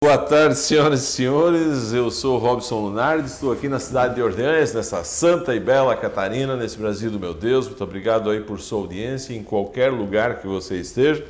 [0.00, 1.92] Boa tarde, senhoras e senhores.
[1.92, 6.54] Eu sou Robson Lunardi, estou aqui na cidade de Orleans, nessa santa e bela Catarina,
[6.54, 7.66] nesse Brasil do meu Deus.
[7.66, 11.26] Muito obrigado aí por sua audiência em qualquer lugar que você esteja.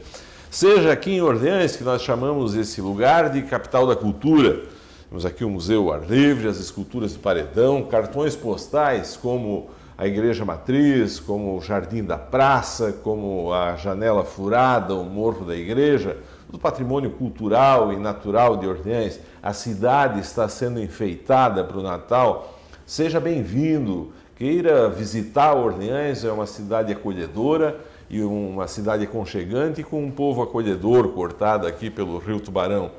[0.51, 4.65] Seja aqui em Orleans, que nós chamamos esse lugar de capital da cultura.
[5.09, 10.45] Temos aqui o Museu Ar Livre, as esculturas de paredão, cartões postais como a Igreja
[10.45, 16.59] Matriz, como o Jardim da Praça, como a Janela Furada, o Morro da Igreja do
[16.59, 19.21] patrimônio cultural e natural de Orleans.
[19.43, 22.59] A cidade está sendo enfeitada para o Natal.
[22.87, 24.13] Seja bem-vindo.
[24.37, 31.09] Queira visitar Orleans, é uma cidade acolhedora e uma cidade aconchegante com um povo acolhedor
[31.09, 32.93] cortado aqui pelo Rio Tubarão.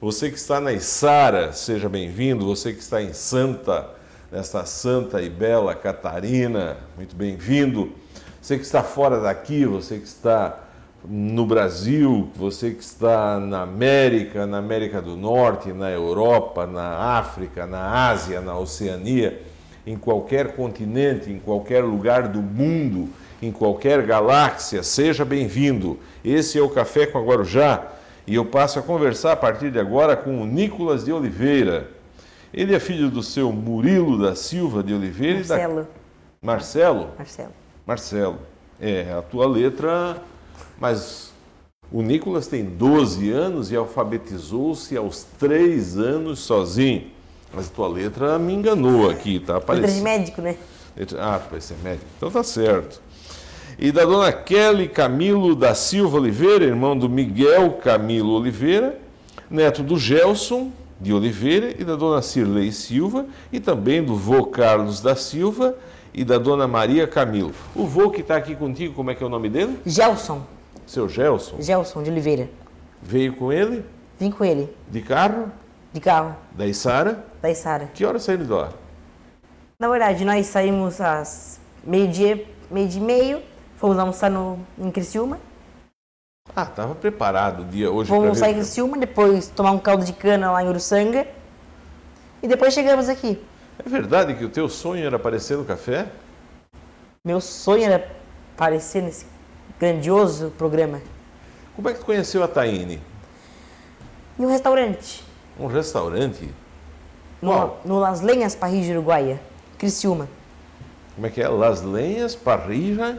[0.00, 2.46] Você que está na Içara, seja bem-vindo.
[2.46, 3.90] Você que está em Santa,
[4.30, 7.92] nesta santa e bela Catarina, muito bem-vindo.
[8.40, 10.63] Você que está fora daqui, você que está
[11.06, 17.66] no Brasil, você que está na América, na América do Norte, na Europa, na África,
[17.66, 19.42] na Ásia, na Oceania,
[19.86, 23.10] em qualquer continente, em qualquer lugar do mundo,
[23.42, 25.98] em qualquer galáxia, seja bem-vindo.
[26.24, 27.86] Esse é o Café com a Guarujá
[28.26, 31.88] e eu passo a conversar a partir de agora com o Nicolas de Oliveira.
[32.52, 35.72] Ele é filho do seu Murilo da Silva de Oliveira Marcelo.
[35.72, 35.88] e da...
[36.40, 37.08] Marcelo.
[37.18, 37.52] Marcelo.
[37.86, 38.38] Marcelo.
[38.80, 40.16] É, a tua letra
[40.78, 41.32] mas
[41.92, 47.10] o Nicolas tem 12 anos e alfabetizou-se aos 3 anos sozinho.
[47.52, 49.54] Mas a tua letra me enganou aqui, tá?
[49.54, 50.56] Letra de médico, né?
[51.18, 52.06] Ah, vai ser médico.
[52.16, 53.00] Então tá certo.
[53.78, 58.98] E da dona Kelly Camilo da Silva Oliveira, irmão do Miguel Camilo Oliveira,
[59.50, 65.00] neto do Gelson de Oliveira e da dona Cirlei Silva, e também do vô Carlos
[65.00, 65.76] da Silva
[66.14, 67.52] e da dona Maria Camilo.
[67.74, 69.80] O vô que está aqui contigo, como é que é o nome dele?
[69.84, 70.42] Gelson.
[70.86, 71.60] Seu Gelson?
[71.60, 72.48] Gelson de Oliveira.
[73.02, 73.84] Veio com ele?
[74.18, 74.74] Vim com ele.
[74.88, 75.50] De carro?
[75.92, 76.36] De carro.
[76.52, 77.24] Da Isara?
[77.42, 77.90] Da Isara.
[77.92, 78.70] Que hora saíram de lá?
[79.78, 83.42] Na verdade, nós saímos às meio-dia, meio de meio,
[83.76, 85.38] fomos almoçar no, em Criciúma.
[86.54, 90.12] Ah, estava preparado o dia hoje Fomos sair em Criciúma, depois tomar um caldo de
[90.12, 91.26] cana lá em Uruçanga.
[92.42, 93.42] E depois chegamos aqui.
[93.78, 96.06] É verdade que o teu sonho era aparecer no café?
[97.24, 98.08] Meu sonho era
[98.54, 99.26] aparecer nesse
[99.78, 101.00] grandioso programa.
[101.74, 103.00] Como é que tu conheceu a Taine?
[104.38, 105.24] Em um restaurante.
[105.58, 106.48] Um restaurante?
[107.42, 109.40] No, no Las Lenhas, Parrija, Uruguaia.
[109.76, 110.28] Criciúma.
[111.14, 111.48] Como é que é?
[111.48, 113.18] Las Lenhas, Parrija?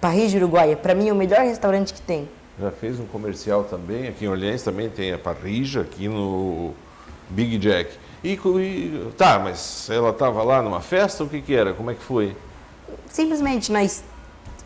[0.00, 0.76] Parrija, Uruguaia.
[0.76, 2.28] Para mim é o melhor restaurante que tem.
[2.60, 4.08] Já fez um comercial também.
[4.08, 6.74] Aqui em Orleans também tem a Parrija, aqui no
[7.30, 7.90] Big Jack.
[8.22, 11.24] E, e tá, mas ela estava lá numa festa?
[11.24, 11.72] O que que era?
[11.72, 12.36] Como é que foi?
[13.08, 14.04] Simplesmente nós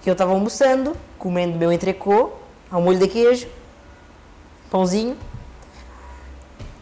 [0.02, 2.32] que eu estava almoçando, comendo meu entrecô,
[2.70, 3.48] ao molho de queijo,
[4.70, 5.16] pãozinho.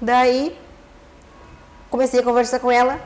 [0.00, 0.58] Daí
[1.88, 3.00] comecei a conversar com ela.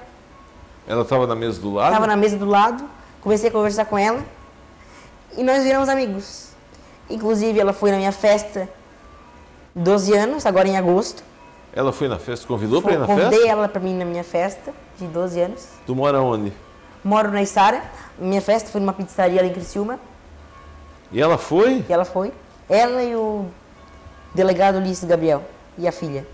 [0.87, 1.89] Ela estava na mesa do lado?
[1.89, 2.85] Estava na mesa do lado.
[3.21, 4.25] Comecei a conversar com ela
[5.37, 6.49] e nós viramos amigos.
[7.11, 8.69] Inclusive, ela foi na minha festa
[9.75, 11.23] 12 anos, agora em agosto.
[11.73, 13.37] Ela foi na festa, convidou para ir na Convidei festa?
[13.37, 15.69] Convidei ela para mim na minha festa de 12 anos.
[15.87, 16.53] Tu mora onde?
[17.05, 17.83] Moro na Isara.
[18.19, 19.99] Minha festa foi numa pizzaria ali em Criciúma.
[21.12, 21.84] E ela foi?
[21.89, 22.33] E ela foi.
[22.69, 23.47] Ela e o
[24.34, 25.43] delegado Ulisses Gabriel
[25.77, 26.27] e a filha.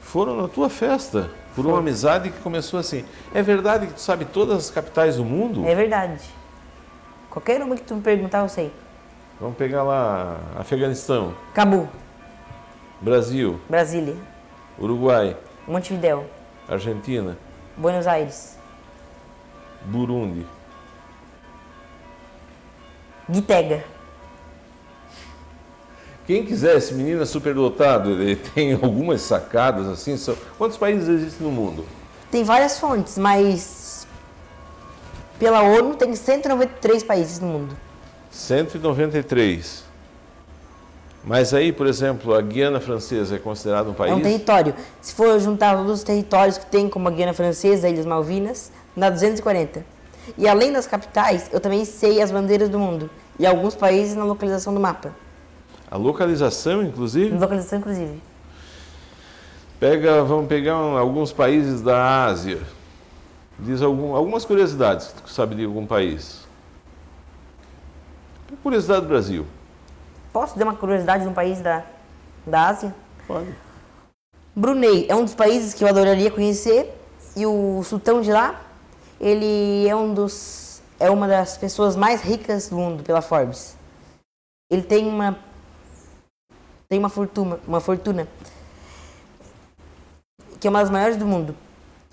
[0.00, 1.72] Foram na tua festa, por foi.
[1.72, 3.04] uma amizade que começou assim.
[3.34, 5.66] É verdade que tu sabe todas as capitais do mundo?
[5.66, 6.22] É verdade.
[7.30, 8.72] Qualquer uma que tu me perguntar, eu sei.
[9.40, 11.34] Vamos pegar lá Afeganistão.
[11.52, 11.88] Cabu.
[13.00, 13.58] Brasil.
[13.68, 14.14] Brasília.
[14.78, 15.36] Uruguai.
[15.66, 16.26] Montevidéu.
[16.68, 17.36] Argentina.
[17.76, 18.58] Buenos Aires.
[19.84, 20.46] Burundi.
[23.28, 23.84] Gitega.
[26.26, 30.16] Quem quiser, esse menino é superdotado, ele tem algumas sacadas assim.
[30.16, 30.36] São...
[30.56, 31.84] Quantos países existem no mundo?
[32.30, 34.06] Tem várias fontes, mas
[35.38, 37.76] pela ONU tem 193 países no mundo.
[38.30, 39.83] 193.
[41.26, 44.12] Mas aí, por exemplo, a Guiana Francesa é considerada um país?
[44.12, 44.74] É um território.
[45.00, 49.08] Se for juntar todos os territórios que tem, como a Guiana Francesa, Ilhas Malvinas, dá
[49.08, 49.84] 240.
[50.36, 53.08] E além das capitais, eu também sei as bandeiras do mundo.
[53.38, 55.14] E alguns países na localização do mapa.
[55.90, 57.36] A localização, inclusive?
[57.36, 58.20] Localização, inclusive.
[59.80, 62.60] Pega, vamos pegar um, alguns países da Ásia.
[63.58, 66.46] Diz algum, algumas curiosidades que tu sabe de algum país.
[68.62, 69.46] Curiosidade do Brasil.
[70.34, 71.84] Posso dar uma curiosidade de um país da,
[72.44, 72.92] da Ásia?
[73.24, 73.54] Pode.
[74.52, 76.92] Brunei é um dos países que eu adoraria conhecer
[77.36, 78.60] e o sultão de lá,
[79.20, 83.76] ele é um dos é uma das pessoas mais ricas do mundo pela Forbes.
[84.68, 85.38] Ele tem uma
[86.88, 88.26] tem uma fortuna, uma fortuna.
[90.58, 91.54] que é uma das maiores do mundo.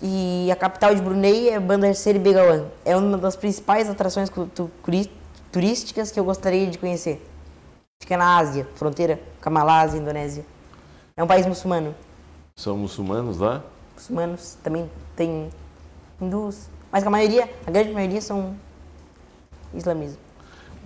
[0.00, 2.68] E a capital de Brunei é Bandar Seri Begawan.
[2.84, 4.30] É uma das principais atrações
[5.50, 7.31] turísticas que eu gostaria de conhecer.
[8.02, 10.44] Fica na Ásia, fronteira com a Malásia, Indonésia.
[11.16, 11.94] É um país muçulmano.
[12.56, 13.62] São muçulmanos lá?
[13.94, 15.48] Muçulmanos também tem
[16.20, 18.56] hindus, mas a maioria, a grande maioria são
[19.72, 20.18] islamismo.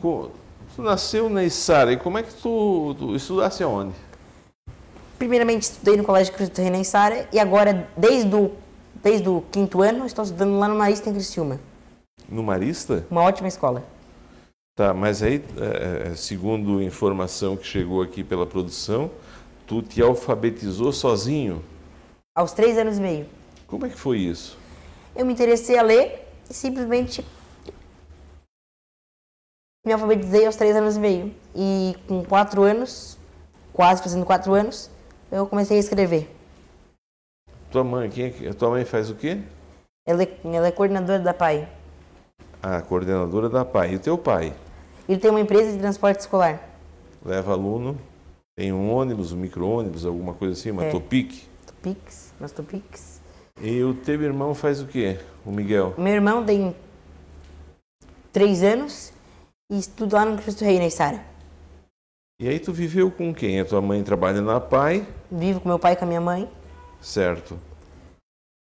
[0.03, 0.31] Co-
[0.75, 3.95] Tu nasceu na Içara e como é que tu, tu estudasse aonde?
[5.19, 8.53] Primeiramente estudei no Colégio Cristo Rei na Içara e agora, desde o,
[9.03, 11.59] desde o quinto ano, estou estudando lá no Marista em Criciúma.
[12.29, 13.07] No Marista?
[13.11, 13.83] Uma ótima escola.
[14.77, 19.11] Tá, mas aí, é, é, segundo informação que chegou aqui pela produção,
[19.67, 21.65] tu te alfabetizou sozinho.
[22.37, 23.27] Aos três anos e meio.
[23.67, 24.59] Como é que foi isso?
[25.15, 27.25] Eu me interessei a ler e simplesmente
[29.83, 31.35] me alfabetizei aos três anos e meio.
[31.55, 33.17] E com quatro anos,
[33.73, 34.91] quase fazendo quatro anos,
[35.33, 36.31] eu comecei a escrever.
[37.71, 39.41] Tua mãe, quem é tua mãe faz o quê?
[40.07, 41.67] Ela é, ela é coordenadora da PAI.
[42.63, 43.95] A coordenadora da PAI.
[43.95, 44.53] E o teu pai?
[45.09, 46.61] Ele tem uma empresa de transporte escolar.
[47.25, 47.99] Leva aluno,
[48.57, 50.91] tem um ônibus, um micro-ônibus, alguma coisa assim, uma É.
[50.91, 51.45] Topic.
[51.67, 53.21] Tupix, nós Tupix.
[53.61, 55.19] E o teu irmão faz o quê?
[55.45, 55.95] O Miguel?
[55.97, 56.75] Meu irmão tem
[58.33, 59.13] três anos
[59.71, 61.25] e estuda lá no Cristo Rei, na Isara.
[62.41, 63.61] E aí tu viveu com quem?
[63.61, 66.49] A tua mãe trabalha na PAI, Vivo com meu pai e com a minha mãe.
[67.01, 67.59] certo?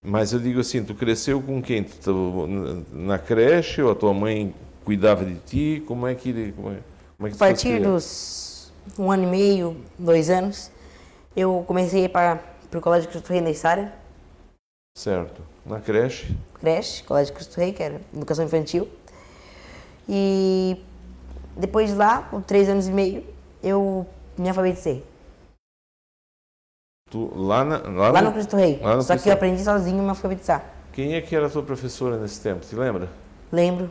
[0.05, 1.83] Mas eu digo assim, tu cresceu com quem?
[1.85, 2.47] Tu,
[2.93, 4.55] na creche ou a tua mãe
[4.89, 5.85] cuidava de ti?
[5.87, 6.79] Como é que como é,
[7.19, 10.71] como é que A partir dos um ano e meio, dois anos,
[11.37, 12.41] eu comecei a ir para
[12.75, 13.93] o Colégio Cristo Rei, na Isara.
[14.97, 15.43] Certo.
[15.67, 16.35] Na creche?
[16.59, 18.89] creche, Colégio Cristo Rei, que era educação infantil.
[20.09, 20.83] E
[21.55, 23.23] depois de lá, com três anos e meio,
[23.63, 24.07] eu
[24.39, 25.05] me alfabetizei.
[27.11, 28.81] Tu, lá na, lá Lá no- no Cristo Rei.
[28.81, 30.65] Só Cristo que eu aprendi sozinho a me alfabetizar.
[30.95, 32.65] Quem é que era a tua professora nesse tempo?
[32.65, 33.11] Te lembra?
[33.53, 33.91] Lembro.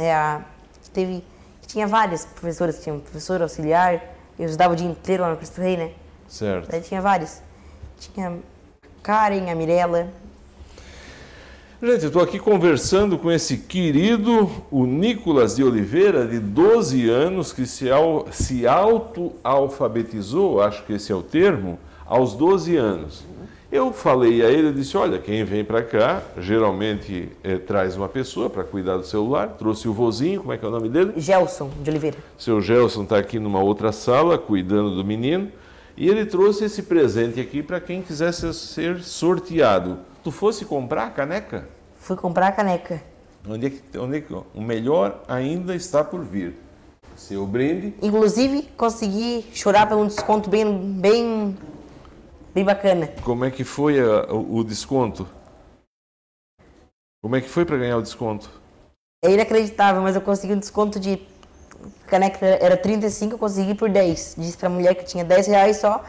[0.00, 0.40] É a.
[0.94, 1.22] Teve.
[1.66, 4.02] Tinha várias professoras, tinha um professor auxiliar,
[4.36, 5.92] eu estudava o dia inteiro lá no Cristo Rei, né?
[6.26, 6.68] Certo.
[6.70, 7.40] Daí tinha vários.
[7.98, 8.38] Tinha
[9.02, 10.08] Karen, a Mirella.
[11.82, 17.64] Gente, estou aqui conversando com esse querido, o Nicolas de Oliveira, de 12 anos, que
[17.64, 17.86] se,
[18.32, 23.24] se auto-alfabetizou, acho que esse é o termo, aos 12 anos.
[23.72, 28.08] Eu falei a ele, eu disse, olha, quem vem para cá, geralmente eh, traz uma
[28.08, 31.12] pessoa para cuidar do celular, trouxe o vozinho, como é que é o nome dele?
[31.16, 32.16] Gelson de Oliveira.
[32.36, 35.52] Seu Gelson está aqui numa outra sala, cuidando do menino,
[35.96, 39.98] e ele trouxe esse presente aqui para quem quisesse ser sorteado.
[40.24, 41.68] Tu fosse comprar a caneca?
[41.94, 43.00] Fui comprar a caneca.
[43.48, 46.54] Onde é que, onde é que, o melhor ainda está por vir.
[47.14, 47.94] Seu brinde.
[48.02, 51.56] Inclusive, consegui chorar por um desconto bem, bem,
[52.54, 53.08] bem bacana.
[53.22, 55.26] Como é que foi a- o, desconto?
[57.22, 58.50] Como é que foi para ganhar o desconto?
[59.22, 61.20] É inacreditável, mas eu consegui um desconto de.
[62.06, 64.34] A caneca era 35, eu consegui por 10.
[64.38, 66.02] Disse pra mulher que tinha 10 reais só.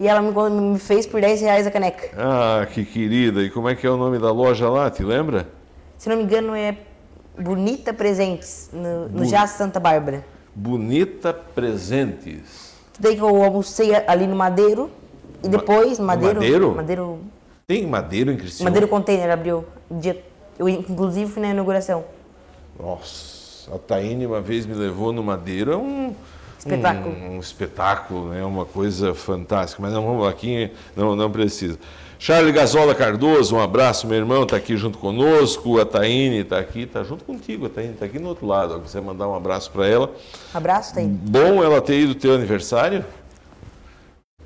[0.00, 2.10] E ela me, fez por 10 reais a caneca.
[2.16, 3.42] Ah, que querida!
[3.42, 4.90] E como é que é o nome da loja lá?
[4.90, 5.48] Te lembra?
[5.96, 6.76] Se não me engano, é
[7.38, 10.24] Bonita Presentes, no, no Bu- Jazz Santa Bárbara.
[10.54, 12.72] Bonita Presentes.
[12.98, 14.90] Daí que eu almocei ali no Madeiro.
[15.44, 16.34] E depois, Madeiro.
[16.36, 16.74] Madeiro?
[16.74, 17.18] Madeiro,
[17.66, 18.70] Tem madeiro em Criciúma?
[18.70, 19.64] Madeiro Container abriu.
[19.90, 20.22] Dia,
[20.58, 22.04] eu, inclusive, fui na inauguração.
[22.80, 26.14] Nossa, a Taine uma vez me levou no Madeiro, é um
[26.58, 27.14] Espetáculo.
[27.14, 28.42] um, um espetáculo, né?
[28.42, 29.82] Uma coisa fantástica.
[29.82, 31.78] Mas não vamos aqui, não, não precisa.
[32.18, 35.78] Charlie Gazola Cardoso, um abraço, meu irmão, está aqui junto conosco.
[35.78, 37.66] A Taine está aqui, está junto contigo.
[37.66, 38.80] A Taine está aqui no outro lado.
[38.80, 40.10] Quiser mandar um abraço para ela.
[40.54, 41.06] Abraço, aí.
[41.06, 43.04] Bom ela ter ido teu aniversário.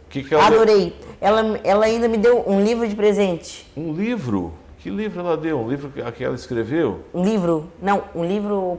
[0.08, 0.62] Que, que ela deu?
[0.62, 0.96] Adorei.
[1.20, 3.66] Ela, ela ainda me deu um livro de presente.
[3.76, 4.52] Um livro.
[4.78, 5.58] Que livro ela deu?
[5.60, 7.04] Um livro que que ela escreveu?
[7.12, 8.78] Um livro, não, um livro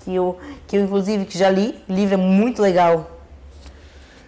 [0.00, 1.74] que eu, que eu inclusive que já li.
[1.88, 3.10] O livro é muito legal.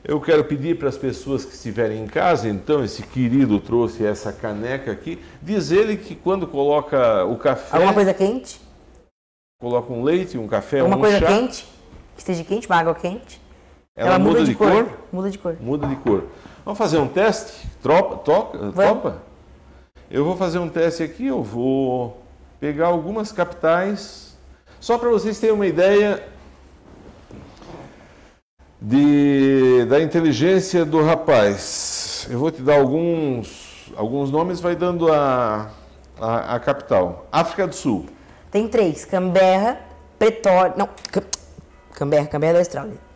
[0.04, 4.32] Eu quero pedir para as pessoas que estiverem em casa, então, esse querido trouxe essa
[4.32, 8.58] caneca aqui, diz ele que quando coloca o café, Alguma coisa quente,
[9.60, 11.66] coloca um leite, um café, alguma um coisa chá, quente,
[12.14, 13.38] que esteja quente, uma água quente.
[13.98, 14.88] Ela, muda, de, cor?
[15.12, 15.56] Muda de cor.
[15.60, 16.24] Muda de cor.
[16.64, 17.68] Vamos fazer um teste?
[17.82, 19.22] Tropa, toca, topa?
[20.08, 22.22] Eu vou fazer um teste aqui, eu vou
[22.60, 24.36] pegar algumas capitais,
[24.78, 26.22] só para vocês terem uma ideia
[28.80, 32.28] de, da inteligência do rapaz.
[32.30, 35.70] Eu vou te dar alguns, alguns nomes, vai dando a,
[36.20, 37.26] a, a capital.
[37.32, 38.06] África do Sul,
[38.48, 39.80] Tem três: Canberra,
[40.16, 40.74] Pretória.
[40.76, 40.88] Não,
[41.92, 43.07] Canberra, Canberra é da Austrália.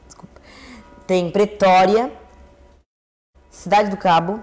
[1.13, 2.11] Tem Pretória,
[3.51, 4.41] Cidade do Cabo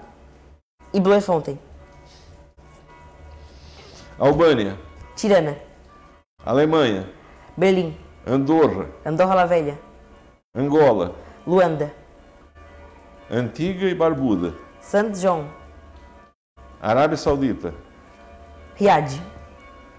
[0.94, 1.58] e Bloemfontein.
[4.20, 4.78] Albânia,
[5.16, 5.58] Tirana,
[6.46, 7.10] Alemanha,
[7.58, 9.80] Berlim, Andorra, Andorra la Velha,
[10.54, 11.16] Angola,
[11.48, 11.92] Luanda,
[13.32, 15.48] Antiga e Barbuda, Saint John,
[16.80, 17.74] Arábia Saudita,
[18.76, 19.10] Riad,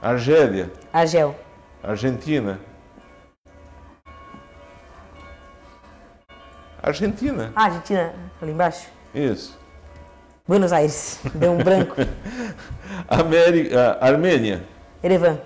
[0.00, 1.34] Argélia, Argel,
[1.82, 2.69] Argentina.
[6.82, 8.88] Argentina, ah, Argentina, ali embaixo.
[9.14, 9.58] isso.
[10.49, 11.94] Buenos Aires, deu um branco.
[13.08, 14.64] América, Armênia,
[15.02, 15.38] Erevan,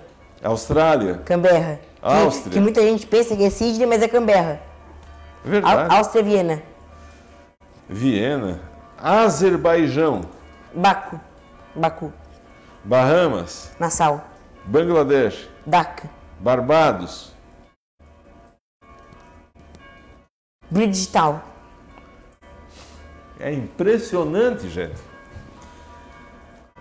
[0.43, 1.79] Austrália, Canberra.
[1.79, 2.53] que- Áustria.
[2.53, 4.59] Que, muita gente pensa que é Sydney, mas é Canberra.
[5.43, 5.95] Au- verdade.
[5.95, 6.61] Áustria, Viena,
[7.87, 8.59] Viena,
[8.97, 10.21] Azerbaijão,
[10.73, 11.19] Baku,
[11.75, 12.11] Baku,
[12.83, 14.23] Bahamas, Nassau,
[14.65, 17.31] Bangladesh, Dhaka, Barbados,
[20.75, 21.39] Bridgetown,
[23.39, 25.01] É impressionante, gente.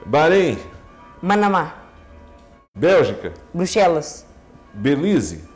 [0.05, 0.59] Bahrein,
[1.23, 1.81] Manamá,
[2.77, 4.27] Bélgica, Bruxelas,
[4.75, 5.49] Belize,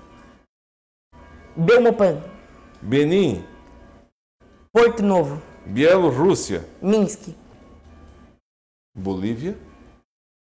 [1.56, 2.22] Belmopan,
[2.80, 3.44] Benin,
[4.72, 7.34] Porto Novo, Bielorrússia, Minsk.
[8.96, 9.58] Bolívia,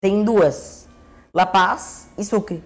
[0.02, 0.86] Tem duas,
[1.34, 2.62] La Paz e Sucre.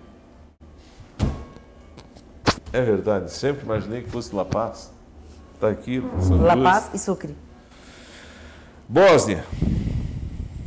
[2.72, 4.92] é verdade, sempre imaginei que fosse La Paz.
[5.64, 6.74] Está aqui, são La duas.
[6.74, 7.34] Paz e Sucre.
[8.86, 9.46] Bósnia,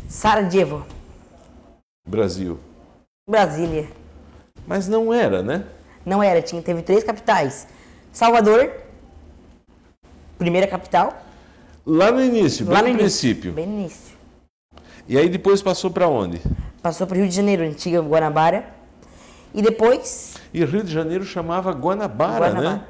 [0.09, 0.87] Sarajevo,
[2.09, 2.59] Brasil.
[3.29, 3.89] Brasília.
[4.67, 5.65] Mas não era, né?
[6.05, 7.69] Não era, tinha, teve três capitais.
[8.11, 8.73] Salvador,
[10.39, 11.13] primeira capital.
[11.85, 13.21] Lá no início, bem lá no, no início.
[13.29, 13.53] princípio.
[13.53, 14.17] Bem no início.
[15.07, 16.41] E aí depois passou para onde?
[16.81, 18.65] Passou para Rio de Janeiro, antiga Guanabara.
[19.53, 22.71] E depois, E Rio de Janeiro chamava Guanabara, Guanabara.
[22.77, 22.85] né?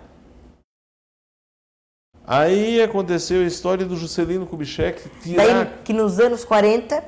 [2.27, 7.03] Aí aconteceu a história do Juscelino Kubitschek tirar daí que nos anos 40,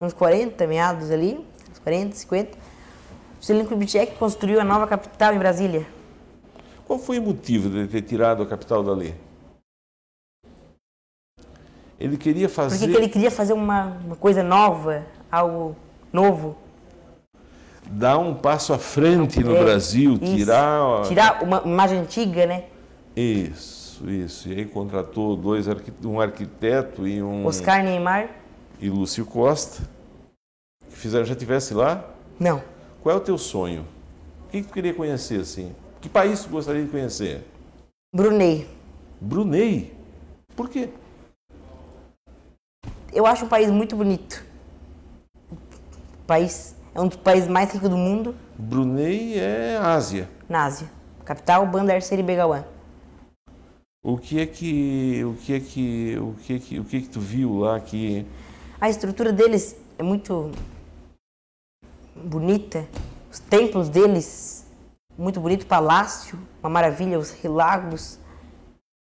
[0.00, 2.58] uns 40, meados ali, uns 40, 50,
[3.40, 5.84] Juscelino Kubitschek construiu a nova capital em Brasília.
[6.86, 9.14] Qual foi o motivo de ter tirado a capital dali?
[11.98, 12.88] Ele queria Porque fazer.
[12.88, 15.74] que ele queria fazer uma, uma coisa nova, algo
[16.12, 16.56] novo.
[17.86, 20.36] dar um passo à frente no É, Brasil, isso.
[20.36, 21.00] tirar.
[21.00, 22.64] a- Tirar uma imagem antiga, né?
[23.14, 24.48] Isso, isso.
[24.48, 25.66] E aí contratou dois
[26.04, 28.28] um arquiteto e um Oscar Neymar.
[28.80, 29.82] e Lúcio Costa,
[30.88, 32.04] que fizeram já tivesse lá.
[32.40, 32.62] Não.
[33.02, 33.86] Qual é o teu sonho?
[34.46, 35.74] O que que tu queria conhecer assim?
[36.00, 37.44] Que país tu gostaria de conhecer?
[38.14, 38.68] Brunei.
[39.20, 39.94] Brunei.
[40.56, 40.88] Por quê?
[43.12, 44.44] Eu acho um país muito bonito.
[45.50, 50.28] O país é um dos países mais ricos do mundo, Brunei é Ásia.
[50.48, 50.88] na Ásia.
[51.24, 52.64] Capital Bandar Seri Begawan.
[54.04, 57.00] O que é que o que é que o que é que o que é
[57.02, 58.26] que tu viu lá que
[58.80, 60.50] A estrutura deles é muito
[62.16, 62.84] bonita.
[63.30, 64.66] Os templos deles,
[65.16, 65.66] muito bonito.
[65.66, 67.16] Palácio, uma maravilha.
[67.16, 68.18] Os lagos,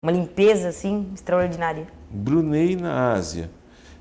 [0.02, 1.86] uma limpeza assim extraordinária.
[2.10, 3.50] Brunei na Ásia.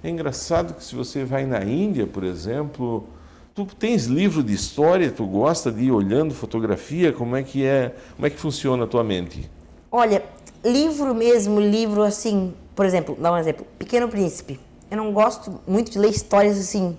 [0.03, 3.07] É engraçado que se você vai na Índia, por exemplo,
[3.55, 7.95] tu tens livro de história, tu gosta de ir olhando fotografia, como é que é,
[8.17, 9.49] como é que funciona a tua mente?
[9.91, 10.23] Olha,
[10.63, 14.59] livro mesmo, livro assim, por exemplo, dá um exemplo, Pequeno Príncipe.
[14.89, 16.97] Eu não gosto muito de ler histórias assim,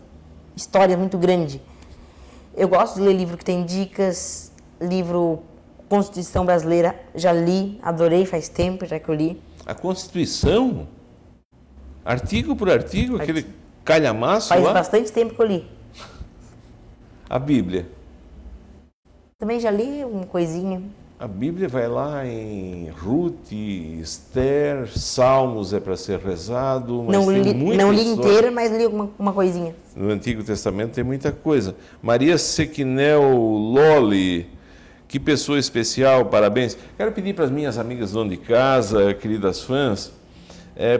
[0.55, 1.61] histórias muito grandes.
[2.57, 5.43] Eu gosto de ler livro que tem dicas, livro
[5.88, 9.40] Constituição Brasileira, já li, adorei faz tempo já que eu li.
[9.67, 10.87] A Constituição,
[12.05, 13.47] artigo por artigo, aquele
[13.85, 15.67] calhamaço Faz lá, bastante tempo que eu li.
[17.29, 17.88] a Bíblia.
[19.38, 20.83] Também já li uma coisinha.
[21.21, 27.43] A Bíblia vai lá em Ruth, Esther, Salmos é para ser rezado, mas Não tem
[27.43, 29.77] li, não li inteira, mas li uma, uma coisinha.
[29.95, 31.77] No Antigo Testamento tem muita coisa.
[32.00, 34.49] Maria Sequinel Loli,
[35.07, 36.75] que pessoa especial, parabéns.
[36.97, 40.11] Quero pedir para as minhas amigas dono de casa, queridas fãs,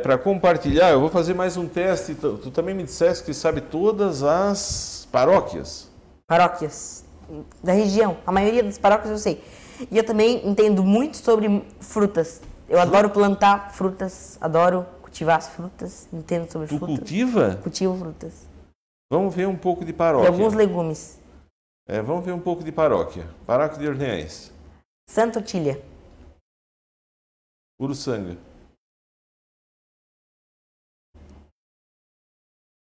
[0.03, 0.91] para compartilhar.
[0.91, 2.15] Eu vou fazer mais um teste.
[2.15, 5.89] Tu, tu também me disseste que sabe todas as paróquias.
[6.27, 7.07] Paróquias
[7.63, 8.19] da região.
[8.27, 9.43] A maioria das paróquias eu sei.
[9.91, 12.43] E eu também entendo muito sobre frutas.
[12.69, 16.99] Eu adoro plantar frutas, adoro cultivar as frutas, entendo sobre Tu frutas.
[16.99, 17.57] cultiva?
[17.63, 18.47] Cultivo frutas.
[19.13, 20.29] Vamos ver um pouco de E paróquia.
[20.29, 21.19] alguns legumes.
[21.89, 23.27] É, vamos ver um pouco de paróquia.
[23.47, 24.53] Paróquia de Orneães.
[25.09, 25.83] Santa Otília.
[27.81, 28.37] Uruçanga.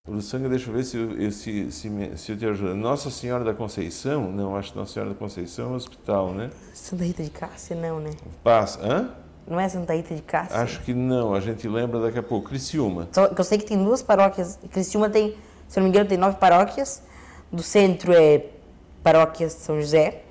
[0.08, 2.74] Uruçanga, deixa eu ver se, eu- se, se, se eu te ajudo.
[2.74, 4.30] Nossa Senhora da Conceição?
[4.32, 6.50] Não, acho que Nossa Senhora da Conceição é um hospital, né?
[6.72, 8.10] Santa Rita de Cássia, não, né?
[8.42, 8.80] Passa.
[8.82, 9.10] Hã?
[9.46, 10.56] Não é Santa Rita de Cássia?
[10.58, 12.48] Acho que não, a gente lembra daqui a pouco.
[12.48, 13.08] Criciúma.
[13.12, 14.58] Só que eu sei que tem duas paróquias.
[14.70, 15.36] Criciúma tem,
[15.68, 17.02] se eu não me engano, tem nove paróquias.
[17.52, 18.46] Do centro é
[19.02, 20.22] paróquia São José.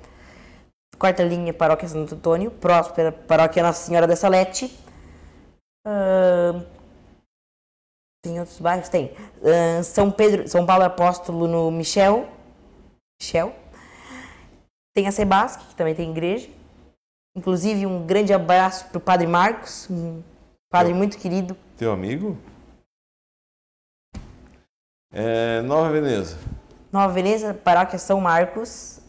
[0.98, 2.50] Quarta linha, paróquia Santo Antônio.
[2.50, 4.76] Próspera, paróquia Nossa Senhora da Salete.
[5.86, 6.62] Ahn,
[8.22, 8.88] tem outros bairros?
[8.88, 9.12] Tem.
[9.42, 12.28] Ahn, São Pedro, São Paulo Apóstolo no Michel.
[13.20, 13.54] Michel.
[14.94, 16.48] Tem a Sebasque, que também tem igreja.
[17.36, 20.20] Inclusive, um grande abraço para o Padre Marcos, um
[20.70, 21.56] padre muito querido.
[21.76, 22.36] Teu amigo?
[25.12, 26.38] É, Nova Veneza.
[26.92, 29.00] Nova Veneza, paróquia São Marcos.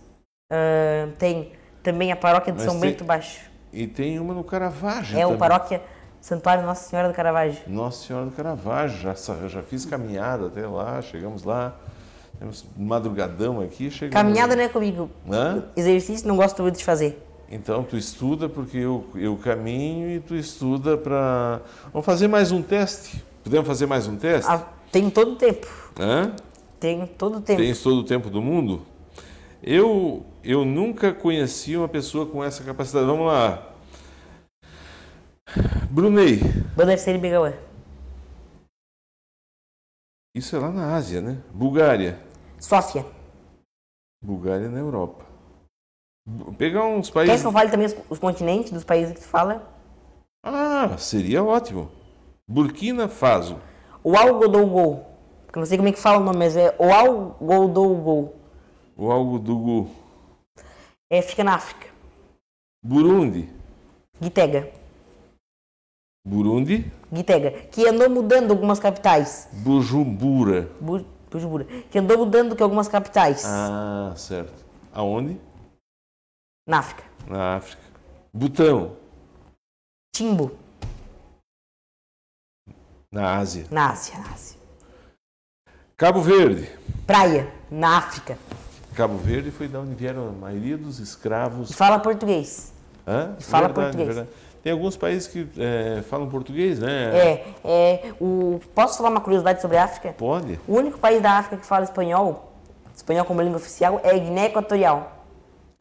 [0.51, 3.49] Ahn, tem também a paróquia de Mas São tem- Bento Baixo.
[3.73, 5.39] E tem uma no Caravaggio É o também.
[5.39, 5.81] paróquia
[6.21, 7.63] Santuário Nossa Senhora do Caravaggio.
[7.65, 8.99] Nossa Senhora do Caravaggio.
[8.99, 9.15] Já,
[9.47, 11.75] já fiz caminhada até lá, chegamos lá.
[12.37, 14.13] Temos madrugadão aqui, chegamos...
[14.13, 15.09] Caminhada não é comigo.
[15.29, 15.63] Hã?
[15.75, 17.21] Exercício não gosto muito de fazer.
[17.49, 21.59] Então, tu estuda porque eu, eu caminho e tu estuda para...
[21.91, 23.23] Vamos fazer mais um teste?
[23.43, 24.49] Podemos fazer mais um teste?
[24.49, 25.67] Ah, tenho todo o tempo.
[25.99, 26.33] Hã?
[26.79, 27.61] Tenho todo o tempo.
[27.61, 28.83] Tens todo o tempo do mundo?
[29.61, 33.05] Eu, eu nunca conheci uma pessoa com essa capacidade.
[33.05, 33.70] Vamos lá.
[35.89, 36.39] Brunei.
[36.39, 37.53] E Begawan.
[40.33, 41.41] Isso é lá na Ásia, né?
[41.53, 42.19] Bulgária.
[42.59, 43.05] Sófia.
[44.23, 45.25] Bulgária na Europa.
[46.57, 47.41] Pegar uns Quer países.
[47.41, 49.67] que eu fale também os, os continentes dos países que tu fala?
[50.43, 51.91] Ah, seria ótimo.
[52.47, 53.59] Burkina Faso.
[54.03, 55.05] Ouagadougou.
[55.45, 58.35] Porque eu não sei como é que fala o nome, mas é Ouagadougou.
[58.95, 59.89] O Algodugu.
[61.09, 61.87] É, fica na África.
[62.83, 63.49] Burundi.
[64.21, 64.71] Gitega.
[66.25, 66.91] Burundi.
[67.11, 67.51] Gitega.
[67.69, 69.49] Que andou mudando algumas capitais.
[69.53, 70.69] Bujumbura.
[70.79, 71.65] Bu- Bujumbura.
[71.89, 73.43] Que andou mudando que algumas capitais.
[73.45, 74.65] Ah, certo.
[74.93, 75.39] Aonde?
[76.67, 77.03] Na África.
[77.27, 77.81] Na África.
[78.33, 78.95] Butão.
[80.15, 80.51] Timbu.
[83.11, 83.65] Na Ásia.
[83.71, 84.17] Na Ásia.
[84.19, 84.57] Na Ásia.
[85.97, 86.69] Cabo Verde.
[87.07, 87.51] Praia.
[87.69, 88.37] Na África.
[88.95, 91.71] Cabo Verde foi da onde vieram a maioria dos E escravos.
[91.71, 92.73] fala português.
[93.07, 93.35] Hã?
[93.39, 94.27] E fala português.
[94.63, 97.17] Tem alguns países que é, falam português, né?
[97.17, 100.13] É, é, o, posso falar uma curiosidade sobre a África?
[100.13, 100.59] Pode.
[100.67, 102.53] O único país da África que fala espanhol,
[102.95, 105.25] espanhol como língua oficial, é Guiné Equatorial.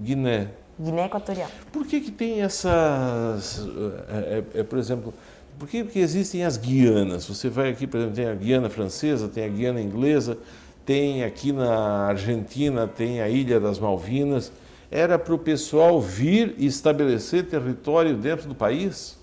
[0.01, 0.49] Guiné.
[0.79, 1.51] Guiné Equatorial.
[1.71, 3.67] Por que, que tem essas.
[4.09, 5.13] É, é, é, por exemplo,
[5.59, 7.27] por que, que existem as Guianas?
[7.27, 10.39] Você vai aqui, por exemplo, tem a Guiana Francesa, tem a Guiana Inglesa,
[10.87, 14.51] tem aqui na Argentina, tem a Ilha das Malvinas.
[14.91, 19.17] Era para o pessoal vir e estabelecer território dentro do país?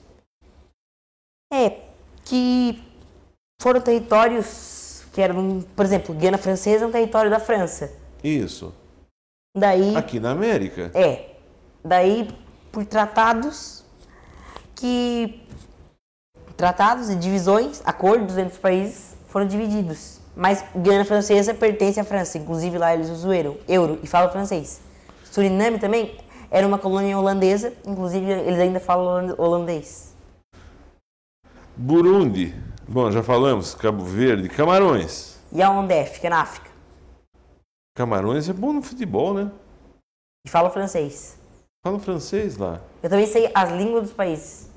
[1.51, 1.82] É,
[2.23, 2.82] que
[3.62, 7.91] foram territórios que eram, por exemplo, Guiana Francesa é um território da França.
[8.23, 8.73] Isso.
[9.56, 10.91] Daí, Aqui na América.
[10.93, 11.36] é,
[11.84, 12.30] daí
[12.71, 13.84] por tratados
[14.75, 15.41] que
[16.56, 20.19] tratados e divisões, acordos entre os países foram divididos.
[20.36, 24.80] Mas Guiana Francesa pertence à França, inclusive lá eles usam euro, euro e falam francês.
[25.32, 26.18] Suriname também
[26.50, 30.16] era uma colônia holandesa, inclusive eles ainda falam holand- holandês.
[31.76, 32.56] Burundi.
[32.88, 33.76] Bom, já falamos.
[33.76, 34.50] Cabo Verde.
[34.50, 35.38] Camarões.
[35.52, 36.06] E aonde é?
[36.06, 36.70] Fica na África.
[37.96, 39.52] Camarões é bom no futebol, né?
[40.46, 41.38] E fala francês.
[41.86, 42.82] Fala francês lá.
[43.04, 44.70] Eu também sei as línguas dos países.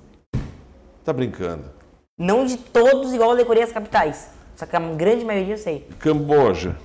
[1.04, 1.64] Tá brincando.
[2.18, 4.30] Não de todos igual eu decorei as capitais.
[4.56, 5.88] Só que a grande maioria eu sei.
[5.98, 6.76] Camboja.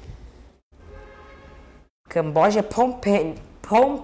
[2.08, 3.36] Camboja é Phnom Penh.
[3.66, 4.04] Phnom,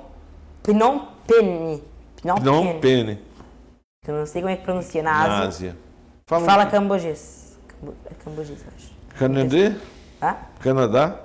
[0.64, 1.82] Phnom Penh.
[2.22, 3.18] Phnom Phnom Penh.
[4.04, 5.04] Que eu não sei como é que pronuncia.
[5.04, 5.48] Na Na Ásia.
[5.48, 5.78] Ásia.
[6.28, 7.60] Fala, Fala cambojês.
[7.68, 8.92] Cambo- É cambojês, eu acho.
[9.18, 9.76] Canadá.
[10.20, 10.42] Tá?
[10.60, 11.20] Canadá.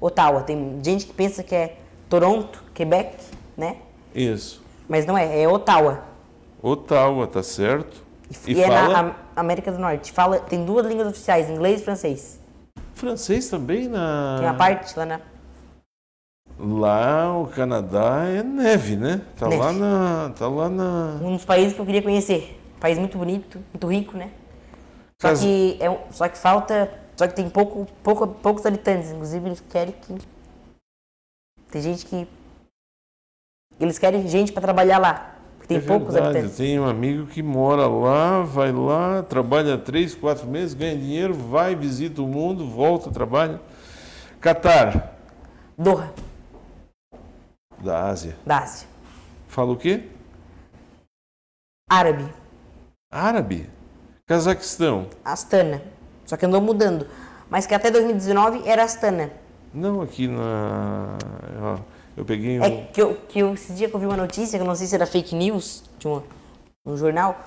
[0.00, 0.42] Ottawa.
[0.42, 1.76] Tem gente que pensa que é
[2.08, 3.16] Toronto, Quebec,
[3.56, 3.76] né?
[4.14, 4.62] Isso.
[4.88, 5.42] Mas não é.
[5.42, 6.02] É Ottawa.
[6.62, 8.02] Ottawa, tá certo.
[8.46, 10.12] E, E, é fala na Am- América do Norte.
[10.12, 12.40] Fala, tem duas línguas oficiais, inglês e francês.
[12.94, 14.36] francês também na.
[14.38, 15.20] Tem uma parte lá na.
[16.64, 19.20] Lá o Canadá é neve, né?
[19.36, 19.60] Tá Neve.
[19.60, 20.30] lá na.
[20.38, 21.18] Tá lá na.
[21.20, 22.56] Um dos países que eu queria conhecer.
[22.78, 24.30] País muito bonito, muito rico, né?
[25.20, 26.88] Só Cas- que, é, só que falta.
[27.16, 29.10] Só que tem pouco, pouco, poucos habitantes.
[29.10, 30.18] Inclusive, eles querem que.
[31.70, 32.28] Tem gente que.
[33.80, 35.34] Eles querem gente para trabalhar lá.
[35.56, 36.56] Porque tem é poucos verdade, habitantes.
[36.58, 41.74] Tem um amigo que mora lá, vai lá, trabalha três, quatro meses, ganha dinheiro, vai,
[41.74, 43.60] visita o mundo, volta, trabalha.
[44.40, 45.16] Catar,
[45.78, 46.12] Doha,
[47.82, 48.36] da Ásia.
[48.46, 48.88] da Ásia.
[49.48, 50.08] Fala o quê?
[51.90, 52.26] Árabe,
[53.12, 53.68] Árabe.
[54.26, 55.08] Cazaquistão.
[55.22, 55.82] Astana.
[56.24, 57.06] Só que andou mudando.
[57.50, 59.30] Mas que até 2019 era Astana.
[59.74, 61.18] Não, aqui na.
[61.60, 61.78] ó,
[62.16, 62.64] eu peguei um.
[62.64, 64.74] É que eu, que eu, esse dia que eu vi uma notícia, que eu não
[64.74, 66.22] sei se era fake news, de um,
[66.86, 67.38] um jornal,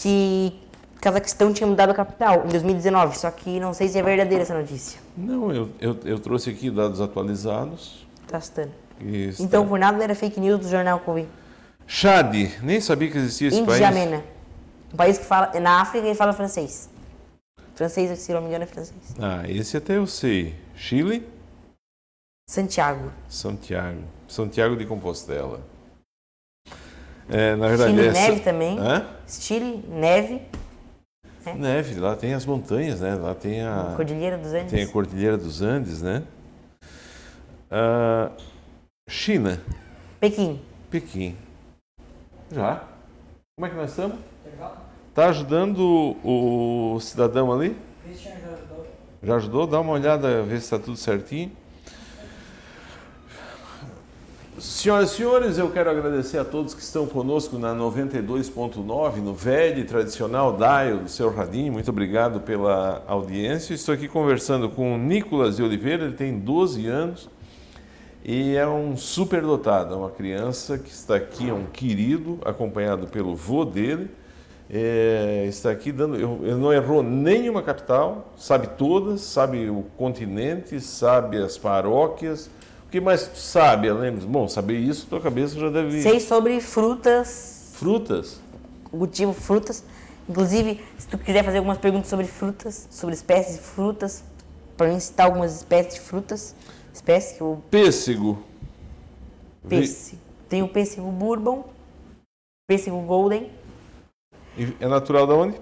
[0.00, 0.58] que
[0.98, 4.58] Cazaquistão tinha mudado a capital em 2019, só que não sei se é verdadeira essa
[4.58, 4.98] notícia.
[5.14, 8.06] Não, eu, eu, eu trouxe aqui dados atualizados.
[8.26, 8.83] Tá citando.
[9.00, 9.42] Isso.
[9.42, 11.28] Então, por nada era fake news do jornal que eu vi.
[11.86, 13.76] Chad, nem sabia que existia esse país.
[13.76, 14.22] Indiamena.
[14.92, 15.58] Um país que fala.
[15.60, 16.88] Na África ele fala francês.
[17.74, 19.14] Francês, se não me engano, é francês.
[19.18, 20.54] Ah, esse até eu sei.
[20.76, 21.26] Chile,
[22.48, 23.10] Santiago.
[23.28, 24.02] Santiago.
[24.28, 25.60] Santiago de Compostela.
[27.28, 28.20] É, na verdade, Chile, essa...
[28.20, 28.78] neve também.
[28.78, 29.06] Hã?
[29.26, 30.42] Chile, neve.
[31.56, 33.14] Neve, lá tem as montanhas, né?
[33.14, 34.70] Lá tem a, Cordilheira dos Andes.
[34.70, 36.22] tem a Cordilheira dos Andes, né?
[37.70, 38.30] Ah,
[39.08, 39.60] China,
[40.18, 40.60] Pequim.
[40.90, 41.36] Pequim.
[42.50, 42.82] Já?
[43.54, 44.18] Como é que nós estamos?
[45.14, 47.76] Tá ajudando o, cidadão ali?
[49.22, 49.66] Já ajudou?
[49.66, 51.52] Dá uma olhada, ver se está tudo certinho.
[54.58, 59.80] Senhoras e senhores, eu quero agradecer a todos que estão conosco na 92.9, no velho
[59.80, 61.72] e tradicional dial do seu Radinho.
[61.72, 63.74] Muito obrigado pela audiência.
[63.74, 67.33] Estou aqui conversando com o Nicolas de Oliveira, ele tem 12 anos
[68.24, 73.36] e é um superdotado, é uma criança que está aqui, é um querido, acompanhado pelo
[73.36, 74.10] vô dele.
[74.70, 76.16] É, está aqui dando.
[76.16, 82.48] Ele não errou nenhuma capital, sabe todas, sabe o continente, sabe as paróquias.
[82.86, 86.00] O que mais tu sabe, além Bom, saber isso, tua cabeça já deve.
[86.00, 88.40] Sei sobre frutas, Frutas.
[88.90, 89.84] cultivo frutas.
[90.26, 94.24] Inclusive, se tu quiser fazer algumas perguntas sobre frutas, sobre espécies de frutas,
[94.78, 96.54] para mim citar algumas espécies de frutas,
[96.94, 98.38] espécies que eu Pêssego.
[99.68, 100.22] pêssego.
[100.48, 101.64] Tem o pêssego bourbon,
[102.68, 103.50] pêssego golden,
[104.80, 105.60] É natural da onde?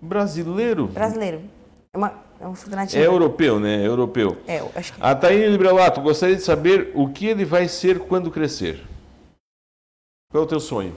[0.00, 0.86] Brasileiro.
[0.88, 1.40] brasileiro.
[1.92, 3.82] É uma, é fruta É europeu, né?
[3.82, 4.36] É europeu.
[4.46, 8.30] É, acho que A Taine Librelato, gostaria de saber o que ele vai ser quando
[8.30, 8.84] crescer.
[10.30, 10.94] Qual é o teu sonho?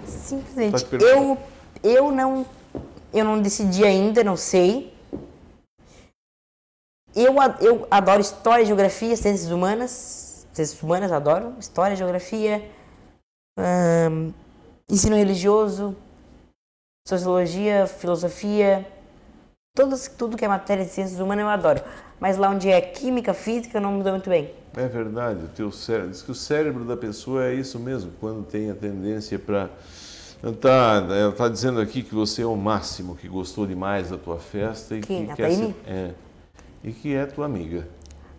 [0.00, 0.78] Tá simplesmente.
[0.78, 1.38] te perguntando.
[1.82, 2.44] Eu, eu não,
[3.12, 4.92] eu não decidi ainda, não sei.
[7.14, 10.46] Eu, eu adoro história, geografia, ciências humanas.
[10.52, 11.54] Ciências humanas adoro.
[11.58, 12.68] História, geografia,
[14.88, 15.96] ensino religioso,
[17.06, 18.86] sociologia, filosofia.
[19.76, 21.82] Todos, tudo que é matéria de ciências humanas eu adoro.
[22.20, 24.54] Mas lá onde é química, física, não me dou muito bem.
[24.76, 26.10] É verdade, o teu cérebro.
[26.10, 29.68] Diz que o cérebro da pessoa é isso mesmo, quando tem a tendência para.
[30.60, 34.38] Tá, ela está dizendo aqui que você é o máximo, que gostou demais da tua
[34.38, 35.26] festa e Quem?
[35.26, 36.10] que A quer ser, é,
[36.84, 37.88] e que é tua amiga.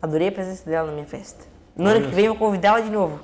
[0.02, 1.46] Adorei a presença dela na minha festa.
[1.76, 3.20] No ano que vem eu vou convidá-la de novo.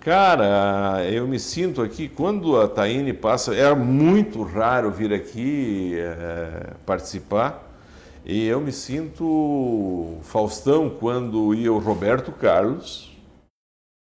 [0.00, 6.74] Cara, eu me sinto aqui, quando a Taine passa, era muito raro vir aqui eh,
[6.84, 7.80] participar,
[8.22, 13.16] e eu me sinto Faustão quando ia o Roberto Carlos,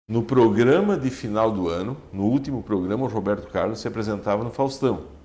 [0.06, 4.50] no programa de final do ano, no último programa, o Roberto Carlos se apresentava no
[4.50, 5.15] Faustão.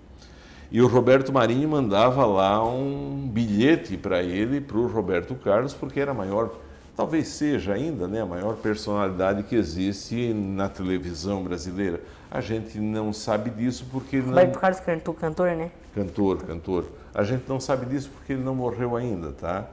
[0.71, 5.99] E o Roberto Marinho mandava lá um bilhete para ele, para o Roberto Carlos, porque
[5.99, 6.49] era a maior,
[6.95, 11.99] talvez seja ainda, né, a maior personalidade que existe na televisão brasileira.
[12.31, 14.33] A gente não sabe disso porque ele não...
[14.33, 15.71] Roberto Carlos cantor, cantor, né?
[15.93, 16.85] Cantor, cantor.
[17.13, 19.67] A gente não sabe disso porque ele não morreu ainda, tá?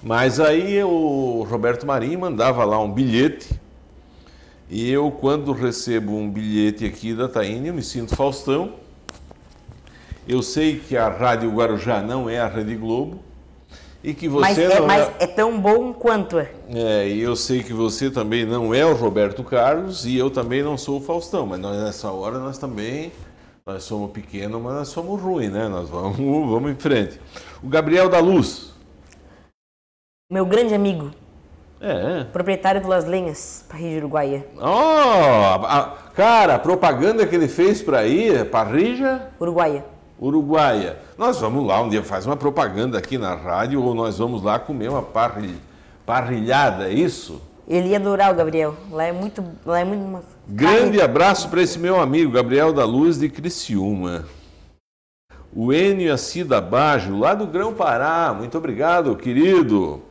[0.00, 3.60] Mas aí o Roberto Marinho mandava lá um bilhete.
[4.74, 8.72] E eu, quando recebo um bilhete aqui da Taine, eu me sinto Faustão.
[10.26, 13.20] Eu sei que a Rádio Guarujá não é a Rede Globo.
[14.02, 16.50] E que você Mas, é, não mas é tão bom quanto é.
[16.70, 20.60] é, e eu sei que você também não é o Roberto Carlos e eu também
[20.60, 23.12] não sou o Faustão, mas nós nessa hora nós também
[23.64, 25.68] nós somos pequenos, mas nós somos ruins, né?
[25.68, 26.16] Nós vamos,
[26.50, 27.20] vamos em frente.
[27.62, 28.74] O Gabriel da Luz.
[30.28, 31.12] Meu grande amigo,
[31.86, 32.24] É.
[32.24, 34.46] proprietário do Las Lenhas, Parrilha Uruguaia.
[34.58, 39.84] Ó, a- cara, a propaganda que ele fez para ir, Parrija Uruguaia.
[40.18, 40.96] Uruguaia.
[41.18, 44.58] Nós vamos lá um dia, faz uma propaganda aqui na rádio ou nós vamos lá
[44.58, 45.58] comer uma parri-
[46.06, 47.42] parrilhada, é isso?
[47.68, 48.74] Ele ia adorar o Gabriel.
[48.90, 49.42] Lá é muito.
[49.66, 50.24] Lá é muito.
[50.46, 54.24] Grande abraço para esse meu amigo Gabriel da Luz de Criciúma.
[55.54, 58.34] O Enio e a Cida Baggio, lá do Grão Pará.
[58.36, 60.02] Muito obrigado, querido.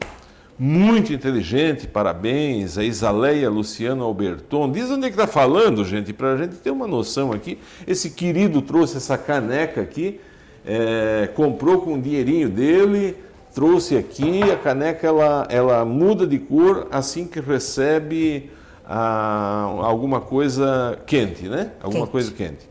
[0.66, 2.78] Muito inteligente, parabéns.
[2.78, 4.72] A Isaleia Luciano Alberton.
[4.72, 7.60] Diz onde é que está falando, gente, para a gente ter uma noção aqui.
[7.86, 10.22] Esse querido trouxe essa caneca aqui,
[10.66, 13.18] é, comprou com o dinheirinho dele,
[13.54, 14.42] trouxe aqui.
[14.44, 18.50] A caneca ela, ela muda de cor assim que recebe
[18.86, 21.72] ah, alguma coisa quente, né?
[21.82, 22.12] Alguma Quente.
[22.14, 22.70] coisa quente.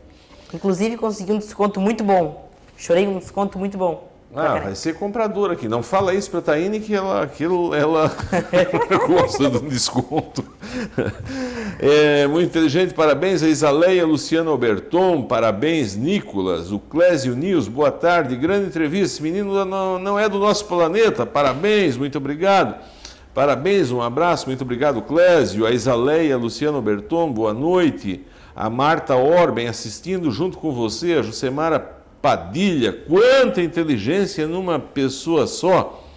[0.51, 2.49] Inclusive consegui um desconto muito bom.
[2.75, 4.12] Chorei um desconto muito bom.
[4.35, 5.67] Ah, vai ser comprador aqui.
[5.67, 8.11] Não fala isso para a Taine que ela, que ela,
[9.07, 10.43] gosta do desconto.
[11.79, 18.35] É, muito inteligente, parabéns a Isaleia Luciano Alberton, parabéns Nicolas, o Clésio Nils, boa tarde,
[18.35, 19.15] grande entrevista.
[19.15, 22.75] Esse menino não, não é do nosso planeta, parabéns, muito obrigado.
[23.33, 25.65] Parabéns, um abraço, muito obrigado, Clésio.
[25.65, 28.25] A Isaleia Luciano Alberton, boa noite.
[28.55, 36.07] A Marta Orben assistindo junto com você, a Jusemara Padilha, quanta inteligência numa pessoa só.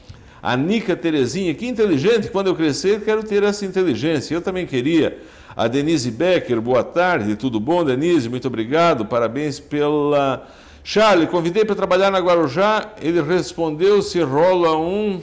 [0.40, 4.32] A Nica Terezinha, que inteligente, quando eu crescer quero ter essa inteligência.
[4.32, 5.18] Eu também queria.
[5.56, 8.28] A Denise Becker, boa tarde, tudo bom, Denise?
[8.28, 10.46] Muito obrigado, parabéns pela.
[10.84, 15.20] Charlie, convidei para trabalhar na Guarujá, ele respondeu se rola um.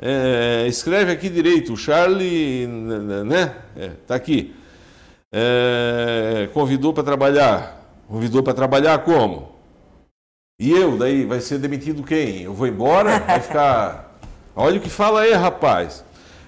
[0.00, 3.54] É, escreve aqui direito, Charlie, né?
[3.76, 4.52] É, tá aqui.
[5.30, 7.83] É, convidou para trabalhar.
[8.08, 9.52] Convidou para trabalhar como?
[10.58, 12.42] E eu, daí, vai ser demitido quem?
[12.42, 13.18] Eu vou embora?
[13.20, 14.18] Vai ficar.
[14.54, 16.04] Olha o que fala aí, rapaz.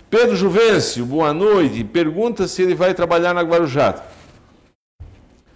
[0.09, 1.83] Pedro Juvencio, boa noite.
[1.83, 4.05] Pergunta se ele vai trabalhar na Guarujá.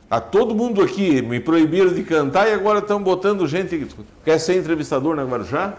[0.08, 3.86] Tá todo mundo aqui, me proibiram de cantar e agora estão botando gente.
[4.24, 5.78] Quer ser entrevistador na Guarujá?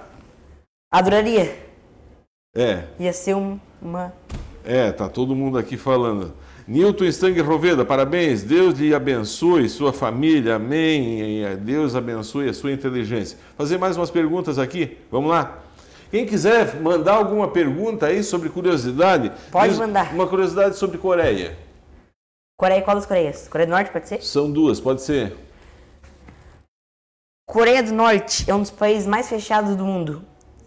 [0.89, 1.59] Adoraria.
[2.55, 2.85] É.
[2.97, 4.13] Ia ser uma.
[4.63, 6.33] É, tá todo mundo aqui falando.
[6.67, 8.43] Nilton Stang Roveda, parabéns.
[8.43, 10.55] Deus lhe abençoe sua família.
[10.55, 11.43] Amém.
[11.57, 13.37] Deus abençoe a sua inteligência.
[13.57, 14.97] Fazer mais umas perguntas aqui.
[15.11, 15.59] Vamos lá.
[16.11, 20.13] Quem quiser mandar alguma pergunta aí sobre curiosidade, pode mandar.
[20.13, 21.57] Uma curiosidade sobre Coreia.
[22.59, 23.47] Coreia, qual das Coreias?
[23.47, 24.21] Coreia do Norte pode ser?
[24.21, 25.35] São duas, pode ser.
[27.47, 30.21] Coreia do Norte é um dos países mais fechados do mundo.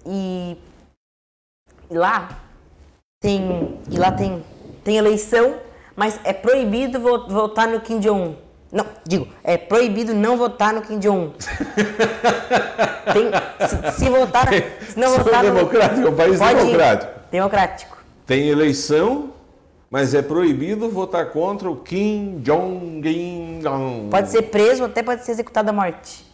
[0.07, 0.57] E,
[1.91, 2.43] e lá
[3.21, 4.43] tem e lá tem
[4.83, 5.59] tem eleição
[5.97, 8.35] mas é proibido votar no Kim Jong-un.
[8.73, 11.33] Não, digo, é proibido não votar no Kim Jong-un.
[13.69, 14.49] se, se, votar,
[14.89, 15.55] se não votar no...
[15.55, 17.13] democrático, é um país democrático.
[17.13, 17.31] Ir.
[17.31, 17.99] Democrático.
[18.27, 19.31] Tem eleição,
[19.91, 24.09] mas é proibido votar contra o Kim Jong-un.
[24.11, 26.25] Pode ser preso, até pode ser executado à morte.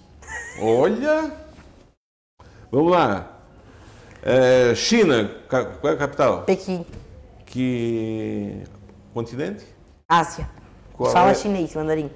[0.62, 1.31] Olha!
[2.73, 3.37] Vamos lá.
[4.23, 6.42] É, China, qual é a capital?
[6.42, 6.87] Pequim.
[7.44, 8.62] Que
[9.12, 9.64] Continente?
[10.09, 10.49] Ásia.
[10.92, 11.35] Qual Fala é?
[11.35, 12.11] chinês, mandarim.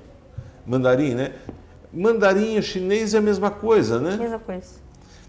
[0.66, 1.32] Mandarim, né?
[1.92, 4.16] Mandarim e chinês é a mesma coisa, né?
[4.16, 4.82] Mesma coisa.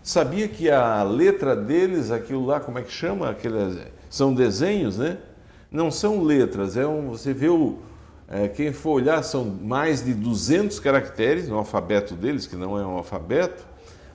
[0.03, 3.29] Sabia que a letra deles, aquilo lá, como é que chama?
[3.29, 3.77] Aqueles,
[4.09, 5.17] são desenhos, né?
[5.71, 7.79] Não são letras, é um, você vê o,
[8.27, 12.85] é, quem for olhar, são mais de 200 caracteres no alfabeto deles, que não é
[12.85, 13.65] um alfabeto,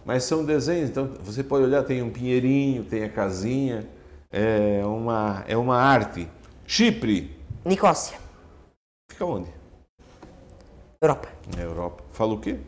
[0.05, 0.91] mas são desenhos.
[0.91, 3.87] Então você pode olhar, tem um pinheirinho, tem a casinha,
[4.33, 6.29] é uma, é uma arte.
[6.67, 8.19] Chipre, Nicócia.
[9.11, 9.53] Fica onde?
[11.03, 11.29] Europa.
[11.55, 12.03] Na Europa.
[12.11, 12.59] Fala o quê?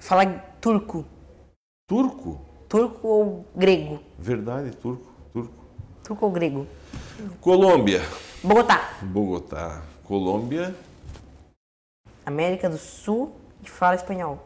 [0.00, 0.26] Fala
[0.60, 1.04] turco.
[1.88, 2.40] Turco?
[2.68, 4.02] Turco ou grego?
[4.18, 5.12] Verdade, turco.
[5.32, 5.54] Turco.
[6.02, 6.66] Turco ou grego?
[7.40, 8.00] Colômbia.
[8.42, 8.98] Bogotá.
[9.02, 9.82] Bogotá.
[10.02, 10.74] Colômbia.
[12.26, 13.32] América do Sul
[13.62, 14.44] e fala espanhol.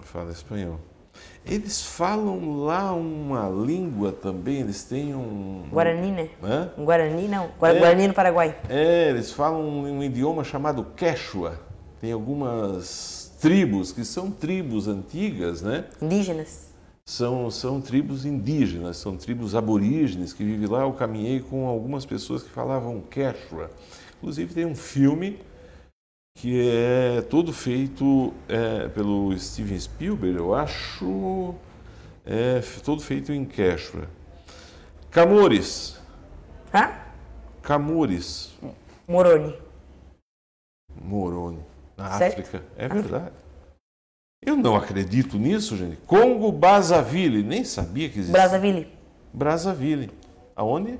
[0.00, 0.80] Fala espanhol.
[1.46, 5.64] Eles falam lá uma língua também, eles têm um.
[5.70, 6.28] Guarani, né?
[6.42, 6.70] Hã?
[6.78, 7.44] Um Guarani, não.
[7.44, 8.56] É, Guarani no Paraguai.
[8.68, 11.60] É, eles falam um, um idioma chamado Quechua.
[12.00, 15.84] Tem algumas tribos que são tribos antigas, né?
[16.00, 16.72] Indígenas.
[17.04, 20.80] São, são tribos indígenas, são tribos aborígenes que vivem lá.
[20.80, 23.70] Eu caminhei com algumas pessoas que falavam Quechua.
[24.16, 25.38] Inclusive tem um filme
[26.34, 31.54] que é todo feito é, pelo Steven Spielberg, eu acho,
[32.26, 34.08] é todo feito em Quechua.
[35.10, 36.00] Camores.
[36.72, 36.92] Hã?
[37.62, 38.52] Camores.
[39.06, 39.56] Moroni.
[41.00, 41.60] Moroni.
[41.96, 42.40] Na certo?
[42.40, 42.64] África.
[42.76, 43.32] É verdade.
[44.44, 45.96] Eu não acredito nisso, gente.
[46.06, 47.42] Congo Brazzaville.
[47.42, 48.32] Nem sabia que existia.
[48.32, 48.92] Brazzaville.
[49.32, 50.10] Brazzaville.
[50.54, 50.98] Aonde?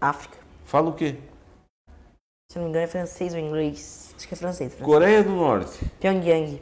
[0.00, 0.38] África.
[0.64, 1.16] Fala o quê?
[2.52, 4.14] Se não me engano é francês ou inglês.
[4.14, 4.74] Acho que é francês.
[4.74, 4.86] francês.
[4.86, 5.86] Coreia do Norte.
[5.98, 6.60] Pyongyang.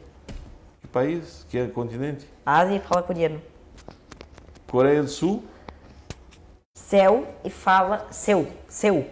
[0.81, 1.45] Que país?
[1.49, 2.29] Que é continente?
[2.47, 3.43] Ásia fala coreano.
[4.71, 5.43] Coreia do Sul.
[6.77, 9.05] Céu e fala seu, seu.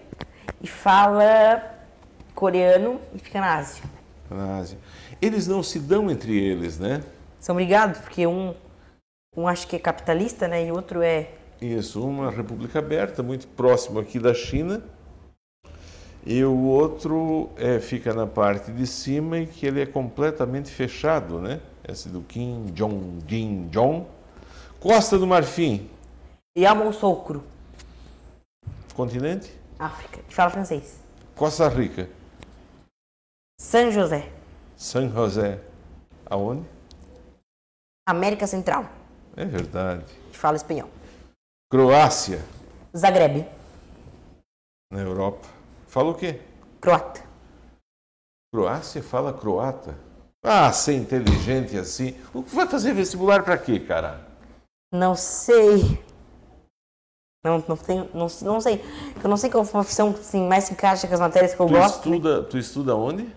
[0.60, 1.84] E fala
[2.32, 3.82] coreano e fica na Ásia.
[4.30, 4.78] Na Ásia.
[5.20, 7.02] Eles não se dão entre eles, né?
[7.40, 8.54] São brigados, porque um,
[9.36, 10.64] um acho que é capitalista, né?
[10.64, 11.28] E outro é.
[11.60, 14.80] Isso, uma república aberta, muito próximo aqui da China
[16.26, 21.40] e o outro é, fica na parte de cima e que ele é completamente fechado,
[21.40, 21.60] né?
[21.88, 24.06] Esse do Kim Jong Jin Jong.
[24.78, 25.88] Costa do Marfim.
[26.56, 27.42] Yamoussoukro.
[28.94, 29.52] Continente?
[29.78, 30.20] África.
[30.28, 31.00] Fala francês.
[31.34, 32.08] Costa Rica.
[33.60, 34.30] São José.
[34.76, 35.60] São José.
[36.26, 36.64] Aonde?
[38.06, 38.86] América Central,
[39.36, 40.04] É verdade.
[40.32, 40.88] fala espanhol.
[41.70, 42.42] Croácia,
[42.96, 43.46] Zagreb,
[44.90, 45.46] na Europa.
[45.88, 46.40] Fala o quê?
[46.80, 47.22] croata.
[48.52, 49.98] Croácia fala croata.
[50.44, 52.14] Ah, ser inteligente assim.
[52.32, 54.26] O que vai fazer vestibular pra quê, cara?
[54.92, 56.02] Não sei.
[57.44, 58.82] Não, não, tenho, não, não sei.
[59.22, 61.72] Eu não sei qual profissão assim, mais se encaixa com as matérias que eu Tu
[61.72, 61.96] gosto.
[61.96, 63.28] estuda, tu estuda onde?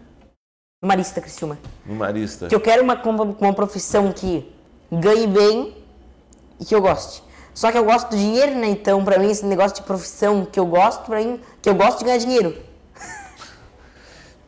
[0.83, 1.57] Marista, Criciúma.
[1.85, 2.47] No Marista.
[2.47, 4.51] Que eu quero uma, uma, uma profissão que
[4.91, 5.77] ganhe bem
[6.59, 7.23] e que eu goste.
[7.53, 8.67] Só que eu gosto do dinheiro, né?
[8.69, 11.99] Então, pra mim, esse negócio de profissão que eu gosto, pra mim, que eu gosto
[11.99, 12.55] de ganhar dinheiro.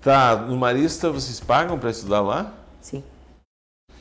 [0.02, 2.54] Tá, no Marista vocês pagam pra estudar lá?
[2.82, 3.04] Sim.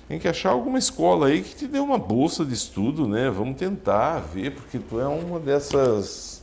[0.09, 3.31] Tem que achar alguma escola aí que te dê uma bolsa de estudo, né?
[3.31, 6.43] Vamos tentar ver, porque tu é uma dessas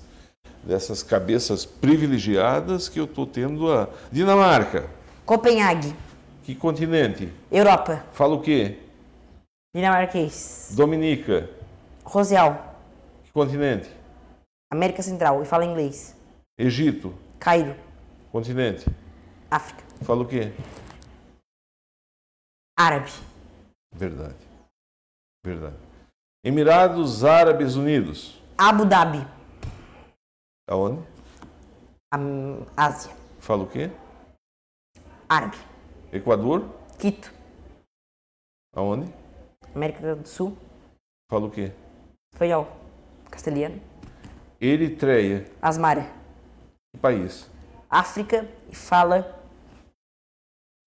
[0.63, 4.89] dessas cabeças privilegiadas que eu tô tendo a Dinamarca.
[5.25, 5.95] Copenhague,
[6.43, 7.31] Que continente?
[7.51, 8.77] Europa, Fala o quê?
[9.75, 11.49] dinamarquês, Dominica.
[12.13, 12.75] Roseal,
[13.23, 13.87] Que continente?
[14.71, 16.15] América Central e fala inglês.
[16.57, 17.13] Egito.
[17.39, 17.75] Cairo,
[18.31, 18.85] Continente.
[19.51, 20.51] África, Fala o quê?
[22.77, 23.11] Árabe,
[23.93, 24.35] Verdade.
[25.45, 25.77] Verdade.
[26.43, 28.41] Emirados Árabes Unidos.
[28.57, 29.19] Abu Dhabi,
[30.67, 31.05] Aonde?
[32.11, 33.91] Am- Ásia, Fala o quê?
[35.29, 35.57] Árabe,
[36.11, 36.65] Equador.
[36.97, 37.31] Quito,
[38.75, 39.13] Aonde?
[39.75, 40.57] América do Sul,
[41.29, 41.71] Fala o quê?
[42.33, 42.67] Espanhol,
[43.29, 43.81] castelhano,
[44.61, 45.49] Eritreia.
[45.61, 46.03] Asmara,
[46.93, 47.49] Que país?
[47.89, 49.39] África e fala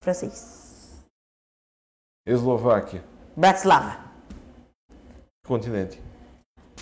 [0.04, 1.02] francês.
[2.26, 3.02] Eslováquia.
[3.36, 3.98] Bratislava,
[5.46, 6.00] continente?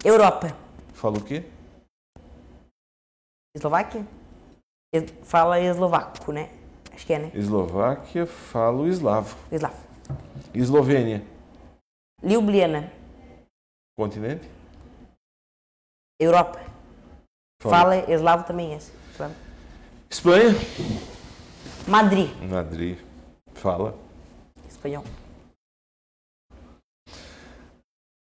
[0.04, 0.48] Europa,
[0.94, 1.44] Fala o quê?
[3.56, 4.06] Eslováquia,
[4.92, 6.50] Es- fala eslovaco, né?
[6.92, 7.30] Acho que é, né?
[7.34, 9.36] Eslováquia fala o eslavo.
[9.50, 9.76] Eslavo.
[10.52, 11.22] Eslovênia.
[12.22, 12.92] Ljubljana,
[14.04, 14.48] Continente?
[16.18, 16.58] Europa,
[17.60, 17.76] Fala.
[17.76, 18.78] fala eslavo também é.
[20.08, 20.54] Espanha.
[21.86, 22.98] Madrid, Madrid.
[23.52, 23.94] Fala.
[24.66, 25.04] espanhol.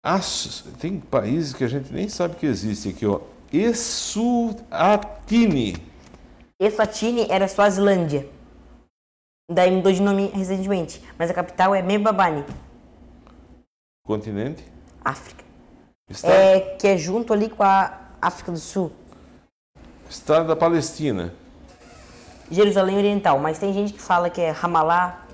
[0.03, 3.21] As- tem países que a gente nem sabe que existe aqui, ó.
[3.53, 5.77] Eswatini.
[6.59, 8.29] Eswatini era Suazilândia.
[9.49, 12.43] Daí mudou de nome recentemente, mas a capital é Mbabane,
[14.05, 14.65] Continente.
[15.05, 15.40] África.
[16.11, 18.91] Estado, É, que é junto ali com a África do Sul,
[20.09, 21.33] Estado da Palestina.
[22.51, 25.25] Jerusalém Oriental, mas tem gente que fala que é Ramallah.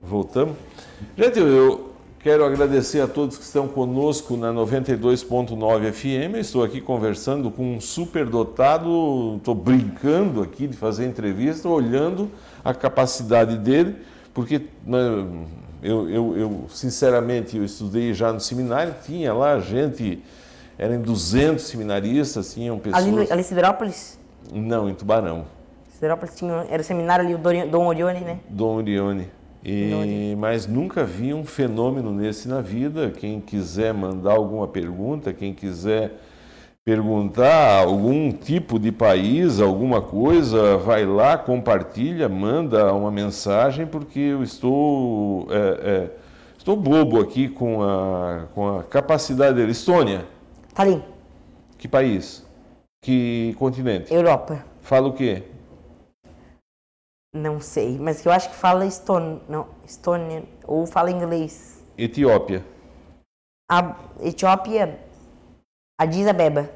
[0.00, 0.56] Voltamos.
[1.14, 6.36] Gente, eu quero agradecer a todos que estão conosco na 92.9 FM.
[6.36, 12.30] Estou aqui conversando com um superdotado, estou brincando aqui de fazer entrevista, olhando
[12.64, 13.96] a capacidade dele,
[14.32, 14.98] porque né,
[15.82, 20.22] eu, eu, eu, sinceramente, eu estudei já no seminário, tinha lá gente,
[20.78, 23.02] eram 200 seminaristas, tinham pessoas...
[23.02, 24.18] Ali, no, ali em Siderópolis,
[24.52, 25.44] Não, em Tubarão.
[25.90, 28.40] Siderópolis tinha, era o seminário ali, o Dom Dom Orione, né?
[28.48, 29.28] Dom Orione.
[29.68, 33.10] E, mas nunca vi um fenômeno nesse na vida.
[33.10, 36.20] Quem quiser mandar alguma pergunta, quem quiser
[36.86, 44.40] perguntar algum tipo de país, alguma coisa, vai lá, compartilha, manda uma mensagem, porque eu
[44.40, 46.10] estou, é, é,
[46.56, 49.72] estou bobo aqui com a, com a capacidade dele.
[49.72, 50.28] Estônia,
[50.76, 51.02] ali,
[51.76, 52.46] que país?
[53.04, 54.14] Que continente?
[54.14, 54.64] Europa.
[54.80, 55.42] Fala o quê?
[57.34, 61.84] Não sei, mas eu acho que fala Estônia, não, Estônia, ou fala inglês.
[61.98, 62.64] Etiópia.
[63.68, 65.00] A Etiópia,
[65.98, 66.75] Addis Abeba,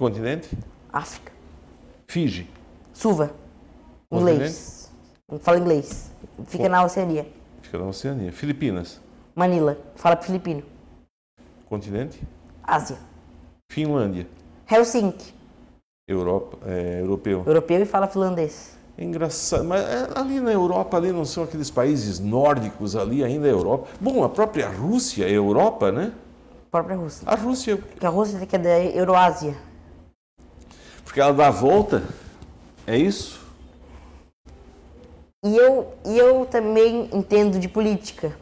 [0.00, 0.48] continente?
[0.90, 1.30] África.
[2.08, 2.48] Fiji.
[2.94, 3.32] Suva,
[4.10, 4.90] inglês.
[5.40, 6.10] Fala inglês.
[6.46, 7.26] Fica na Oceania.
[7.60, 8.32] Fica na Oceania.
[8.32, 8.98] Filipinas.
[9.36, 10.62] Manila, fala filipino.
[11.68, 12.18] Continente?
[12.62, 12.96] Ásia.
[13.70, 14.26] Finlândia.
[14.66, 15.34] Helsinki,
[16.08, 17.44] Europa, é, europeu.
[17.46, 18.78] europeu e fala finlandês.
[18.96, 23.46] É engraçado, mas é, ali na Europa ali não são aqueles países nórdicos ali ainda
[23.46, 23.88] é Europa.
[24.00, 26.12] Bom, a própria Rússia é Europa, né?
[26.70, 27.28] Própria Rússia.
[27.28, 29.69] A Rússia, Porque a Rússia que é da Euroásia.
[31.10, 32.04] Porque ela dá a volta,
[32.86, 33.44] é isso?
[35.44, 38.32] E eu, e eu também entendo de política.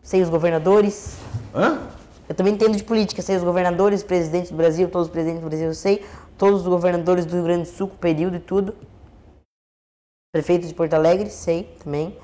[0.00, 1.16] Sei os governadores.
[1.52, 1.80] Hã?
[2.28, 3.20] Eu também entendo de política.
[3.20, 6.06] Sei os governadores, presidentes do Brasil, todos os presidentes do Brasil eu sei.
[6.36, 8.72] Todos os governadores do Rio Grande do Sul, período e tudo.
[10.32, 12.16] Prefeito de Porto Alegre, sei também.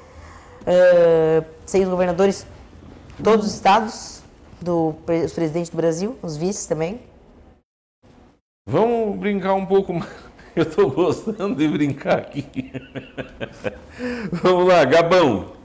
[0.64, 2.46] Eh, sei os governadores,
[3.24, 4.22] todos os estados,
[4.60, 7.00] do, os presidentes do Brasil, os vices também.
[8.66, 10.10] Vamos brincar um pouco mais.
[10.56, 12.72] Eu estou gostando de brincar aqui.
[14.42, 15.56] Vamos lá, Gabão.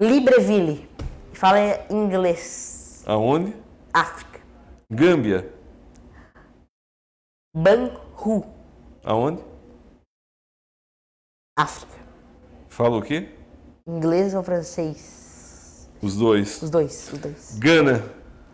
[0.00, 0.88] Libreville.
[1.34, 1.58] Fala
[1.90, 3.04] inglês.
[3.06, 3.54] Aonde?
[3.92, 4.40] África.
[4.90, 5.52] Gâmbia.
[7.54, 8.46] Banhu.
[9.04, 9.44] Aonde?
[11.56, 11.98] África.
[12.68, 13.28] Fala o quê?
[13.86, 15.88] Inglês ou francês?
[16.00, 16.62] Os dois.
[16.62, 17.58] Os dois, os dois.
[17.58, 18.02] Gana.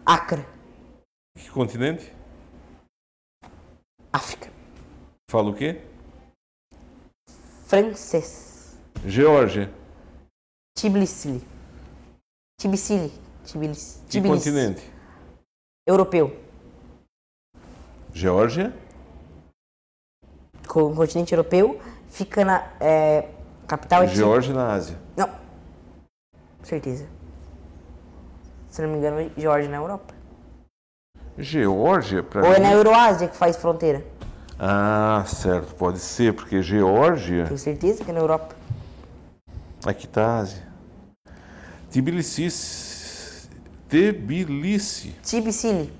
[0.04, 0.44] Acre.
[1.36, 2.12] Que continente?
[4.14, 4.48] África.
[5.28, 5.80] Fala o quê?
[7.66, 8.78] Francês.
[9.04, 9.68] Geórgia.
[10.78, 11.42] Tbilisi.
[12.56, 13.12] Tbilisi.
[13.44, 13.98] Tbilisi.
[14.08, 14.88] Que continente?
[15.84, 16.40] Europeu.
[18.12, 18.72] Geórgia.
[20.68, 21.80] Com o continente europeu.
[22.08, 23.28] Fica na é,
[23.66, 24.96] capital é Geórgia na Ásia.
[25.16, 25.28] Não.
[26.62, 27.08] Certeza.
[28.70, 30.13] Se não me engano, Geórgia na Europa.
[31.38, 34.04] Geórgia, para Ou é na Euroásia que faz fronteira?
[34.58, 37.44] Ah, certo, pode ser, porque Geórgia.
[37.46, 38.54] Tenho certeza que é na Europa.
[39.84, 40.62] Aqui está a Ásia.
[41.90, 42.48] Tbilisi.
[43.88, 45.10] Tbilisi.
[45.22, 45.92] Tbilisi.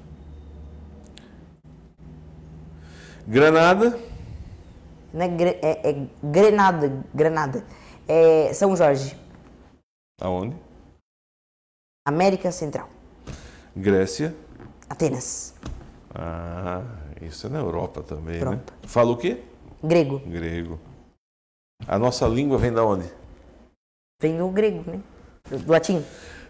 [3.26, 3.99] Granada.
[5.12, 5.28] Não é,
[5.62, 7.05] é, é Grenada.
[7.12, 7.64] Granada.
[8.07, 9.16] É São Jorge.
[10.20, 10.57] Aonde?
[12.07, 12.89] América Central.
[13.76, 14.35] Grécia.
[14.89, 15.55] Atenas.
[16.14, 16.82] Ah,
[17.20, 18.57] isso é na Europa também, Europa.
[18.57, 18.62] né?
[18.87, 19.39] Fala o quê?
[19.82, 20.20] Grego.
[20.20, 20.78] Grego.
[21.87, 23.07] A nossa língua vem da onde?
[24.22, 25.01] Vem do grego, né?
[25.51, 26.03] Do latim.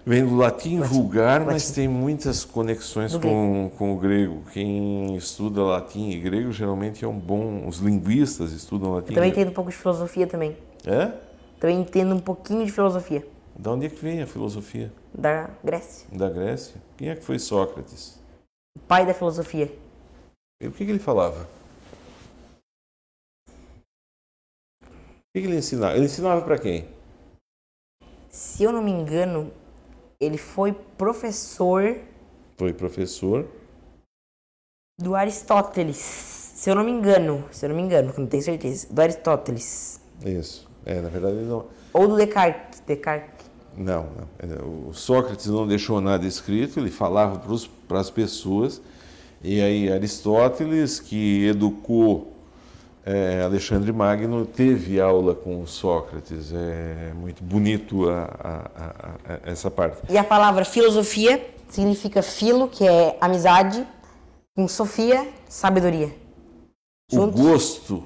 [0.06, 0.92] Vem do latim, Latim.
[0.94, 1.74] vulgar, mas Latim.
[1.74, 4.42] tem muitas conexões com, com o grego.
[4.52, 7.66] Quem estuda latim e grego geralmente é um bom.
[7.66, 9.14] Os linguistas estudam latim.
[9.14, 9.40] Também e grego.
[9.40, 10.54] entendo um pouco de filosofia também.
[10.86, 11.10] É?
[11.58, 13.26] Também entendo um pouquinho de filosofia.
[13.58, 14.92] Da onde é que vem a filosofia?
[15.16, 16.06] Da Grécia.
[16.12, 16.74] Da Grécia?
[16.98, 18.20] Quem é que foi Sócrates?
[18.76, 19.66] O pai da filosofia.
[20.62, 21.48] E o que, que ele falava?
[24.82, 24.86] O
[25.34, 25.96] que, que ele ensinava?
[25.96, 26.88] Ele ensinava para quem?
[28.30, 29.52] Se eu não me engano,
[30.20, 31.82] ele foi professor
[32.56, 33.48] Foi professor.
[35.00, 35.96] do Aristóteles.
[35.96, 38.92] Se eu não me engano, se eu não me engano, que não tenho certeza.
[38.92, 40.00] Do Aristóteles.
[40.24, 40.68] Isso.
[40.86, 41.68] É, na verdade ele não.
[41.92, 42.80] Ou do Descartes.
[42.80, 43.33] Descartes.
[43.76, 44.28] Não, não.
[44.38, 47.40] É, O Sócrates não deixou nada escrito, ele falava
[47.88, 48.80] para as pessoas.
[49.42, 52.32] E aí Aristóteles, que educou
[53.06, 56.50] é, Alexandre Magno, teve aula com o Sócrates.
[56.54, 59.98] É muito bonito a- a- a- essa parte.
[60.08, 63.86] E a palavra filosofia significa filo, que é amizade,
[64.56, 66.14] com sofia, sabedoria.
[67.12, 67.40] O Juntos.
[67.40, 68.04] gosto,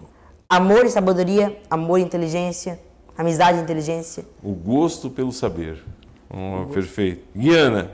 [0.51, 2.81] Amor e sabedoria, amor e inteligência,
[3.19, 4.25] amizade e inteligência.
[4.43, 5.85] o gosto pelo saber.
[6.31, 7.27] Oh, perfeito.
[7.37, 7.91] Guiana,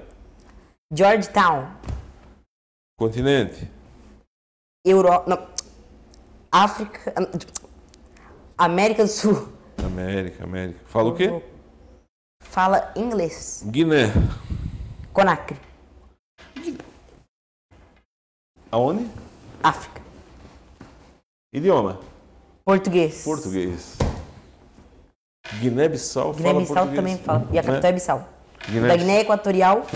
[0.93, 1.67] Georgetown,
[2.99, 3.71] continente.
[4.85, 5.09] Euro...
[5.27, 5.49] Não.
[6.53, 7.15] África...
[8.57, 9.49] América do Sul.
[9.79, 10.79] América, América.
[10.87, 11.43] Fala o quê?
[12.41, 13.65] Fala inglês.
[13.67, 14.13] Guiné.
[15.13, 15.57] Conacre.
[18.71, 19.11] Aonde?
[19.63, 20.01] África.
[21.53, 21.99] Idioma.
[22.65, 23.25] Português.
[23.25, 23.97] Português.
[25.61, 26.97] Guiné-Bissau fala Guiné-Bissau português.
[26.97, 27.47] também fala.
[27.53, 27.69] E a né?
[27.69, 28.29] capital é Bissau.
[28.69, 29.87] Guiné- Da Guiné Equatorial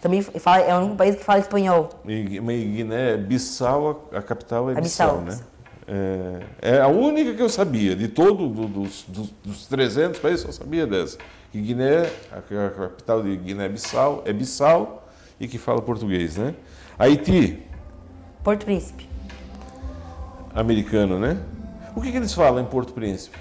[0.00, 1.88] também fala, é o único país que fala espanhol.
[2.06, 5.40] E, Guiné-Bissau, a, capital é É Bissau, Bissau.
[5.40, 5.44] né?
[5.90, 7.96] É, é a única que eu sabia.
[7.96, 11.16] De todo, do- dos, dos, dos 300 países, eu só sabia dessa.
[11.50, 15.08] Que Guiné, a, a capital de Guiné-Bissau é Bissau
[15.40, 16.54] e que fala português, né?
[16.98, 17.62] Haiti,
[18.44, 19.08] Porto Príncipe.
[20.54, 21.38] americano, né?
[21.96, 23.36] O que, que eles falam em Porto Príncipe?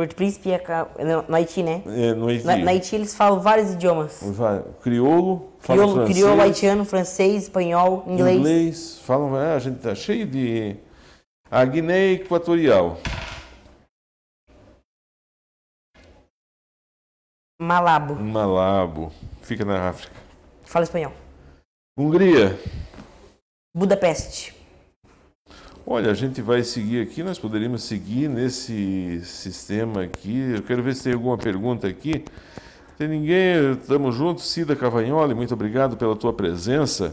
[0.00, 0.62] Porto Príncipe é
[1.04, 1.82] no, Haiti, né?
[1.86, 2.46] É, no Haiti.
[2.46, 4.18] Na, na Haiti eles falam vários idiomas.
[4.22, 8.38] Vai, Crioulo, fala Crioulo, francês, crioulo, haitiano, francês, espanhol, inglês.
[8.38, 10.74] inglês, falam, é, a gente tá cheio de...
[11.50, 12.98] A Guiné Equatorial,
[17.60, 20.14] Malabo, Malabo, fica na África.
[20.64, 21.12] fala espanhol.
[21.98, 22.58] Hungria,
[23.76, 24.59] Budapeste.
[25.90, 30.52] Olha, a gente vai seguir aqui, nós poderíamos seguir nesse sistema aqui.
[30.54, 32.24] Eu quero ver se tem alguma pergunta aqui.
[32.96, 34.44] Tem ninguém, estamos juntos.
[34.50, 37.12] Cida Cavagnoli, muito obrigado pela tua presença.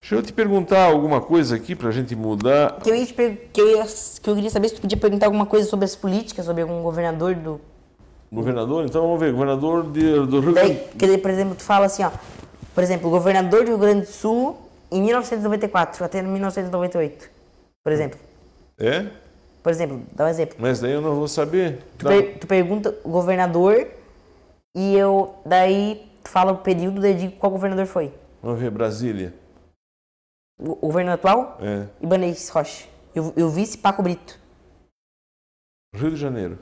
[0.00, 2.78] Deixa eu te perguntar alguma coisa aqui para a gente mudar.
[2.80, 3.86] Que eu, ia te per- que, eu ia-
[4.22, 6.82] que eu queria saber se tu podia perguntar alguma coisa sobre as políticas, sobre algum
[6.82, 7.60] governador do.
[8.30, 11.86] Governador, então vamos ver, governador de- do Rio Grande que daí, por exemplo, tu fala
[11.86, 12.10] assim, ó.
[12.74, 14.58] Por exemplo, o governador do Rio Grande do Sul
[14.90, 17.30] em 1994 até 1998.
[17.82, 18.18] Por exemplo.
[18.78, 19.10] É?
[19.62, 20.56] Por exemplo, dá um exemplo.
[20.58, 21.82] Mas daí eu não vou saber.
[21.98, 23.88] Tu, per- tu pergunta o governador
[24.74, 28.12] e eu daí tu fala o período daí eu digo qual governador foi.
[28.42, 29.32] Vamos ver, Brasília.
[30.58, 31.58] O, o governo atual?
[31.60, 31.86] É.
[32.00, 32.86] Ibanez Rocha.
[33.14, 34.38] E o, e o vice Paco Brito.
[35.94, 36.58] Rio de Janeiro.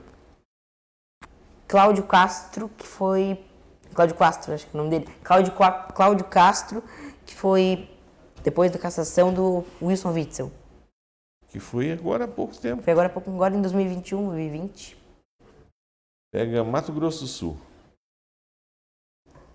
[1.67, 3.43] Cláudio Castro, que foi.
[3.93, 5.13] Cláudio Castro, acho que é o nome dele.
[5.23, 5.53] Cláudio,
[5.93, 6.83] Cláudio Castro,
[7.25, 7.87] que foi
[8.43, 10.51] depois da cassação do Wilson Witzel.
[11.49, 12.81] Que foi agora há pouco tempo.
[12.81, 14.97] Foi agora, há pouco- agora em 2021, 2020.
[16.31, 17.57] Pega Mato Grosso do Sul.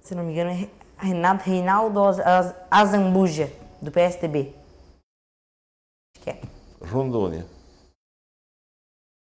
[0.00, 3.46] Se não me engano, é Renato, Reinaldo Az- Az- Azambuja,
[3.82, 4.54] do PSDB.
[6.16, 6.40] Acho que é.
[6.80, 7.44] Rondônia.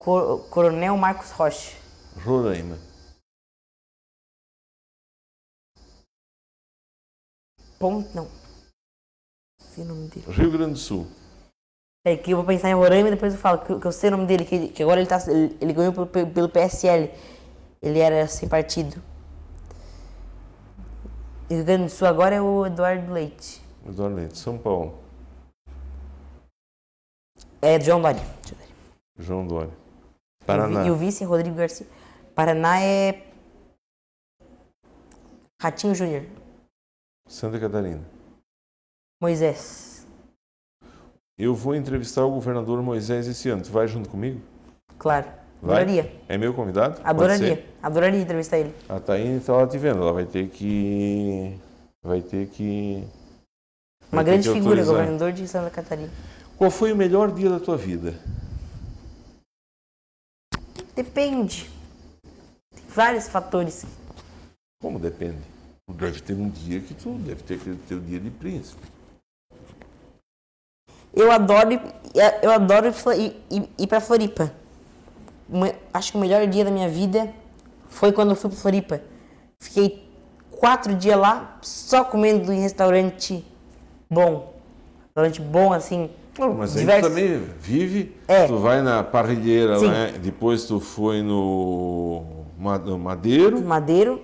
[0.00, 1.76] Cor- Coronel Marcos Rocha.
[2.24, 2.76] Roraima.
[7.78, 8.08] Ponto.
[8.14, 8.41] Não.
[9.72, 10.26] Sei o nome dele.
[10.28, 11.06] Rio Grande do Sul.
[12.04, 14.08] É que eu vou pensar em Roraima e depois eu falo que, que eu sei
[14.08, 17.10] o nome dele, que, que agora ele, tá, ele, ele ganhou pelo, pelo PSL.
[17.80, 19.02] Ele era sem partido.
[21.48, 23.62] Rio Grande do Sul agora é o Eduardo Leite.
[23.86, 24.36] Eduardo Leite.
[24.36, 24.98] São Paulo.
[27.62, 28.22] É João Dória.
[29.18, 29.72] João Dória.
[30.44, 30.86] Paraná.
[30.86, 31.86] E o vice é Rodrigo Garcia.
[32.34, 33.22] Paraná é.
[35.62, 36.26] Ratinho Júnior.
[37.26, 38.11] Santa Catarina.
[39.22, 40.04] Moisés.
[41.38, 43.62] Eu vou entrevistar o governador Moisés esse ano.
[43.62, 44.40] Tu vai junto comigo?
[44.98, 45.26] Claro.
[45.62, 45.82] Vai?
[45.82, 46.20] Adoraria.
[46.28, 47.00] É meu convidado?
[47.04, 47.64] Adoraria.
[47.80, 48.74] Adoraria entrevistar ele.
[48.88, 50.02] A Taine tá lá te vendo.
[50.02, 51.56] Ela vai ter que.
[52.02, 53.06] Vai ter que.
[54.10, 56.10] Uma vai ter grande que figura, governador de Santa Catarina.
[56.58, 58.18] Qual foi o melhor dia da tua vida?
[60.96, 61.70] Depende.
[62.74, 63.86] Tem vários fatores.
[64.80, 65.38] Como depende?
[65.88, 69.01] Deve ter um dia que tu deve ter aquele teu dia de príncipe.
[71.14, 71.80] Eu adoro, ir-
[72.42, 72.86] eu adoro
[73.16, 74.52] ir, ir, ir, pra Floripa.
[75.92, 77.28] Acho que o melhor dia da minha vida
[77.88, 79.00] foi quando eu fui pra Floripa.
[79.60, 80.08] Fiquei
[80.50, 83.44] quatro dias lá só comendo em restaurante
[84.10, 84.54] bom.
[85.06, 86.08] Restaurante bom, assim.
[86.38, 88.46] Não, mas aí tu também vive, É.
[88.46, 90.14] tu vai na parrilheira, né?
[90.18, 92.22] depois tu foi no
[92.58, 94.22] Ma- no Madeiro Madeiro,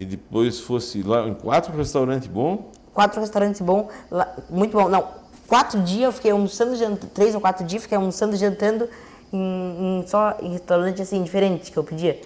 [0.00, 2.58] e depois fosse lá em quatro restaurantes bons.
[2.92, 4.88] quatro restaurantes bons, lá- muito bom.
[4.88, 5.06] Não,
[5.50, 8.88] quatro dias eu fiquei almoçando, jant- três ou quatro dias, fiquei almoçando, jantando
[9.32, 12.18] em, em- só em restaurante assim, diferente que eu pedia.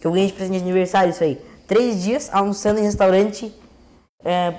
[0.00, 1.40] Que eu ganhei de presente de aniversário isso aí.
[1.66, 3.54] Três dias almoçando em restaurante
[4.24, 4.54] é,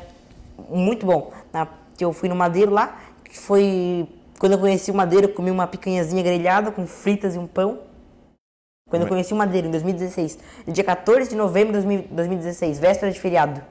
[0.69, 1.31] muito bom.
[1.53, 4.07] Na, que eu fui no Madeiro lá, que foi
[4.39, 7.79] quando eu conheci o Madeiro, eu comi uma picanhazinha grelhada com fritas e um pão.
[8.89, 10.37] Quando eu conheci o Madeiro, em 2016.
[10.67, 13.61] Dia 14 de novembro de 2000 2016, véspera de feriado.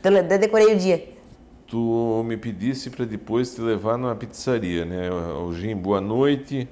[0.00, 1.08] Então, eu decorei o dia.
[1.74, 5.10] Tu me pedisse para depois te levar numa pizzaria, né?
[5.10, 6.68] O Jim, boa noite.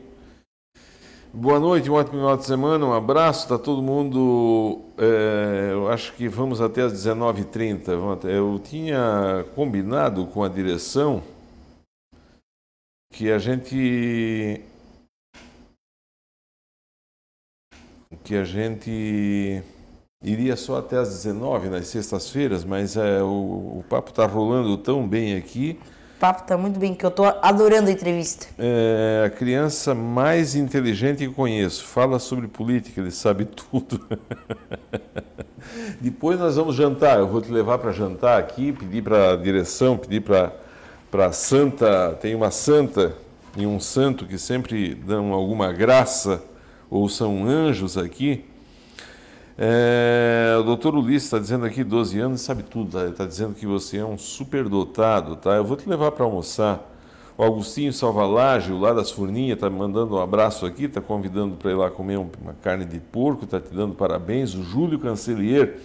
[1.34, 4.80] Boa noite, um ótimo final de semana, um abraço, tá todo mundo.
[4.96, 7.96] é, eu acho que vamos até às 19h30.
[7.96, 11.20] Vamos até- Eu tinha combinado com a direção
[13.12, 14.61] que a gente.
[18.22, 19.64] que a gente
[20.23, 23.27] iria só até às 19 nas sextas-feiras, mas é, o,
[23.79, 25.79] o papo está rolando tão bem aqui.
[26.16, 28.47] O papo tá muito bem, que eu tô adorando a entrevista.
[28.57, 31.85] É a criança mais inteligente que conheço.
[31.85, 34.01] Fala sobre política, ele sabe tudo.
[36.01, 37.18] Depois nós vamos jantar.
[37.18, 40.53] Eu vou te levar para jantar aqui, pedir para a direção, pedir para
[41.11, 42.16] para santa.
[42.20, 43.14] Tem uma santa
[43.57, 46.43] e um santo que sempre dão alguma graça
[46.89, 48.45] ou são anjos aqui.
[49.64, 53.06] É, o doutor Ulisses está dizendo aqui 12 anos, sabe tudo, tá?
[53.06, 55.50] Está dizendo que você é um superdotado, tá?
[55.50, 56.90] Eu vou te levar para almoçar.
[57.38, 61.74] O Agostinho Salvalágio, lá das Furninhas, está mandando um abraço aqui, está convidando para ir
[61.74, 64.52] lá comer um- uma carne de porco, está te dando parabéns.
[64.52, 65.76] O Júlio Cancelier,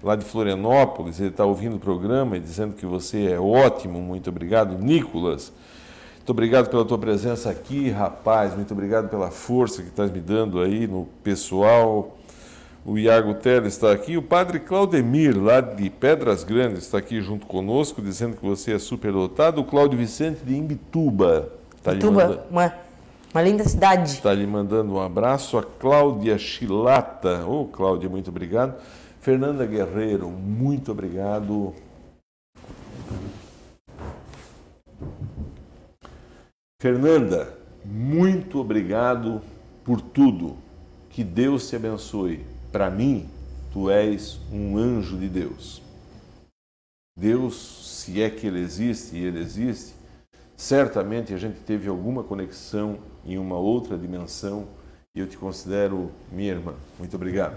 [0.00, 4.30] lá de Florianópolis, ele está ouvindo o programa e dizendo que você é ótimo, muito
[4.30, 4.78] obrigado.
[4.78, 5.52] Nicolas,
[6.18, 10.60] muito obrigado pela tua presença aqui, rapaz, muito obrigado pela força que estás me dando
[10.60, 12.16] aí no pessoal.
[12.84, 14.16] O Iago Teles está aqui.
[14.16, 18.78] O padre Claudemir, lá de Pedras Grandes, está aqui junto conosco, dizendo que você é
[18.78, 19.60] superdotado.
[19.60, 22.74] O Cláudio Vicente de Imbituba está lhe, Ituba, manda- uma,
[23.32, 24.20] uma linda cidade.
[24.20, 25.56] tá lhe mandando um abraço.
[25.56, 27.46] A Cláudia Chilata.
[27.46, 28.74] Ô, Cláudia, muito obrigado.
[29.20, 31.72] Fernanda Guerreiro, muito obrigado.
[36.80, 39.40] Fernanda, muito obrigado
[39.82, 40.58] por tudo.
[41.08, 42.44] Que Deus te abençoe.
[42.74, 43.28] Para mim,
[43.72, 45.80] tu és um anjo de Deus.
[47.16, 47.54] Deus,
[48.02, 49.94] se é que ele existe e ele existe,
[50.56, 54.66] certamente a gente teve alguma conexão em uma outra dimensão
[55.14, 56.74] e eu te considero minha irmã.
[56.98, 57.54] Muito obrigado.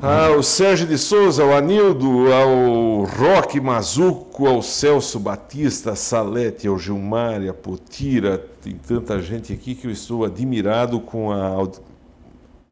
[0.00, 7.42] Ao Sérgio de Souza, ao Anildo, ao Roque Mazuco, ao Celso Batista, Salete, ao Gilmar,
[7.48, 8.38] a Potira.
[8.62, 11.48] Tem tanta gente aqui que eu estou admirado com a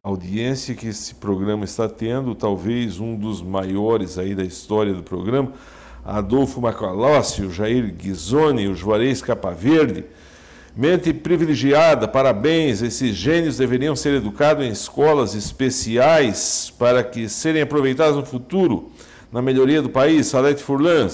[0.05, 5.51] audiência que esse programa está tendo, talvez um dos maiores aí da história do programa.
[6.05, 10.05] Adolfo Macalossi, o Jair Ghisoni, o Juarez Capaverde.
[10.75, 12.83] Mente privilegiada, parabéns.
[12.83, 18.91] Esses gênios deveriam ser educados em escolas especiais para que serem aproveitados no futuro,
[19.31, 20.27] na melhoria do país.
[20.27, 21.09] Salete Furlan,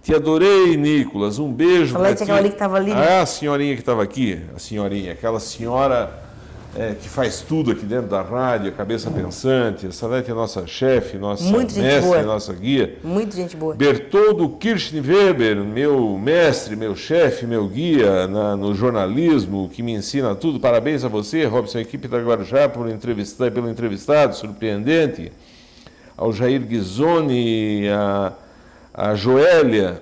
[0.00, 1.40] te adorei, Nicolas.
[1.40, 1.94] Um beijo.
[1.94, 2.94] Salete aquela ali que estava ali.
[2.94, 3.08] Né?
[3.18, 6.27] Ah, a senhorinha que estava aqui, a senhorinha, aquela senhora
[6.78, 9.88] é, que faz tudo aqui dentro da rádio, a cabeça pensante.
[9.88, 12.96] A Salete é nossa chefe, nossa Muito mestre, nossa guia.
[13.02, 13.74] Muito gente boa.
[13.74, 20.60] Bertoldo Kirchenweber, meu mestre, meu chefe, meu guia na, no jornalismo, que me ensina tudo.
[20.60, 25.32] Parabéns a você, Robson, equipe da Guarujá, por entrevistar, pelo entrevistado, surpreendente.
[26.16, 28.32] Ao Jair Ghisoni, a,
[28.94, 30.00] a Joélia,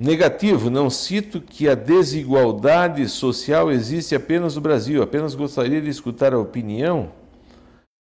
[0.00, 5.02] Negativo, não cito que a desigualdade social existe apenas no Brasil.
[5.02, 7.10] Apenas gostaria de escutar a opinião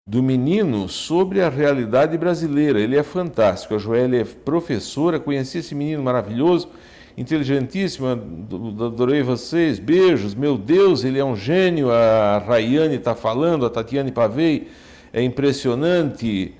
[0.07, 2.79] do menino sobre a realidade brasileira.
[2.79, 3.75] Ele é fantástico.
[3.75, 6.69] A Joélia é professora, conheci esse menino maravilhoso,
[7.17, 9.79] inteligentíssimo, adorei vocês.
[9.79, 10.35] Beijos.
[10.35, 11.91] Meu Deus, ele é um gênio.
[11.91, 14.69] A Rayane está falando, a Tatiane Pavei
[15.15, 16.55] é impressionante.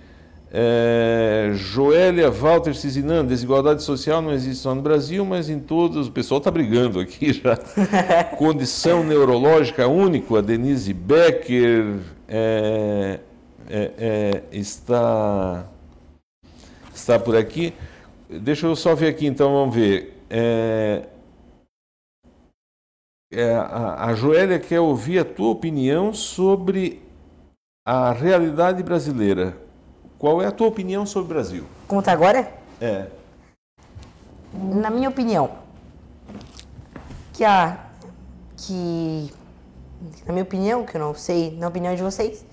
[0.51, 6.09] É, Joélia Walter Cizinan, desigualdade social não existe só no Brasil, mas em todos.
[6.09, 7.57] O pessoal está brigando aqui já.
[8.37, 13.21] Condição neurológica única, a Denise Becker é,
[13.69, 15.67] é, é, está,
[16.95, 17.75] está por aqui.
[18.29, 20.23] Deixa eu só ver aqui, então, vamos ver.
[20.31, 21.03] É,
[23.33, 27.03] é, a, a Joélia quer ouvir a tua opinião sobre
[27.85, 29.66] a realidade brasileira.
[30.19, 31.65] Qual é a tua opinião sobre o Brasil?
[31.91, 32.51] Está agora?
[32.81, 33.07] É.
[34.53, 35.51] Na minha opinião,
[37.35, 37.79] que a
[38.57, 39.31] que
[40.25, 42.45] na minha opinião, que eu não sei, na opinião de vocês,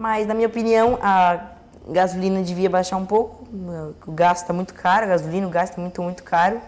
[0.00, 1.52] mas na minha opinião a
[1.88, 3.46] gasolina devia baixar um pouco.
[4.04, 6.60] O gás está muito caro, a gasolina, o gás está muito muito caro.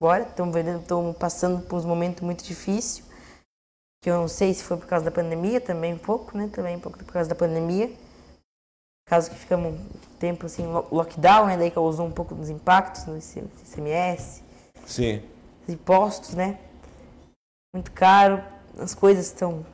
[0.00, 3.02] Agora estamos passando por uns momentos muito difíceis,
[4.00, 6.48] que eu não sei se foi por causa da pandemia também um pouco, né?
[6.52, 7.90] Também um pouco por causa da pandemia
[9.10, 9.74] caso que ficamos
[10.20, 11.56] tempo assim, lockdown, né?
[11.56, 14.44] Daí causou um pouco dos impactos no ICMS.
[14.86, 15.20] Sim.
[15.68, 16.60] Impostos, né?
[17.74, 18.40] Muito caro,
[18.78, 19.66] as coisas estão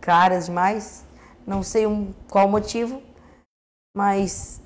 [0.00, 1.04] caras demais.
[1.44, 3.02] Não sei um, qual o motivo,
[3.96, 4.62] mas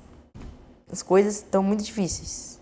[0.91, 2.61] as coisas estão muito difíceis.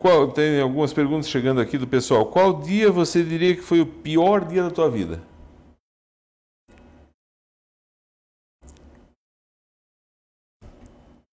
[0.00, 2.24] Qual, tem algumas perguntas chegando aqui do pessoal.
[2.24, 5.20] Qual dia você diria que foi o pior dia da tua vida?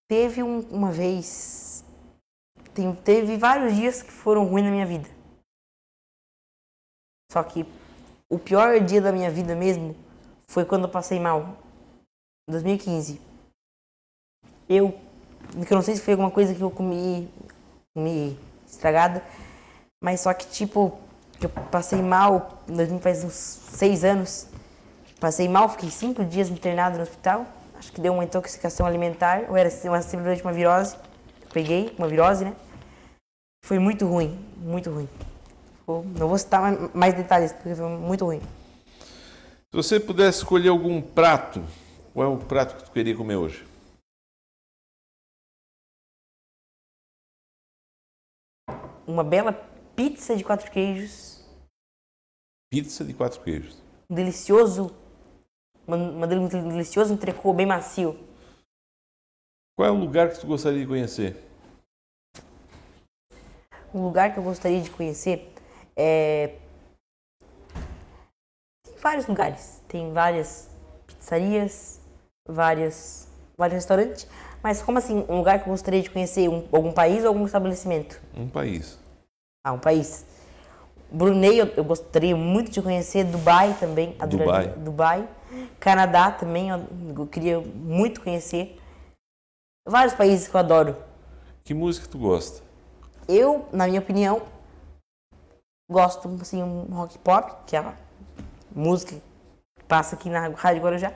[0.07, 1.83] Teve um, uma vez,
[2.73, 5.09] tem, teve vários dias que foram ruins na minha vida.
[7.31, 7.65] Só que
[8.29, 9.95] o pior dia da minha vida mesmo
[10.47, 11.57] foi quando eu passei mal,
[12.47, 13.19] em 2015.
[14.69, 14.91] Eu,
[15.65, 17.27] que eu não sei se foi alguma coisa que eu comi,
[17.95, 18.37] comi
[18.67, 19.23] estragada,
[20.03, 20.99] mas só que tipo,
[21.41, 22.63] eu passei mal,
[23.01, 24.47] faz uns seis anos,
[25.19, 27.47] passei mal, fiquei cinco dias internado no hospital
[27.85, 30.97] acho que deu uma intoxicação alimentar, ou era uma, simplesmente uma virose.
[31.53, 32.55] Peguei uma virose, né?
[33.63, 35.07] Foi muito ruim, muito ruim.
[35.87, 38.41] Não vou citar mais detalhes, porque foi muito ruim.
[38.41, 41.63] Se você pudesse escolher algum prato,
[42.13, 43.65] qual é o prato que tu queria comer hoje?
[49.05, 49.53] Uma bela
[49.95, 51.45] pizza de quatro queijos.
[52.71, 53.77] Pizza de quatro queijos.
[54.09, 55.04] Um delicioso
[55.87, 58.17] uma delicioso entrecô bem macio.
[59.77, 61.35] Qual é o lugar que tu gostaria de conhecer?
[63.93, 65.53] Um lugar que eu gostaria de conhecer
[65.95, 66.55] é.
[68.83, 69.81] Tem vários lugares.
[69.87, 70.69] Tem várias
[71.05, 71.99] pizzarias,
[72.47, 73.27] várias,
[73.57, 74.27] vários restaurantes.
[74.63, 75.25] Mas como assim?
[75.29, 76.49] Um lugar que eu gostaria de conhecer?
[76.49, 78.19] Um, algum país ou algum estabelecimento?
[78.35, 78.97] Um país.
[79.63, 80.25] Ah, um país.
[81.11, 83.23] Brunei, eu, eu gostaria muito de conhecer.
[83.25, 84.15] Dubai também.
[84.27, 84.67] Dubai.
[84.77, 85.29] Dubai.
[85.79, 88.79] Canadá também, eu queria muito conhecer.
[89.87, 90.95] Vários países que eu adoro.
[91.63, 92.63] Que música tu gosta?
[93.27, 94.41] Eu, na minha opinião,
[95.89, 97.93] gosto assim um rock pop, que é a
[98.75, 99.15] música
[99.77, 101.13] que passa aqui na Rádio Guarujá.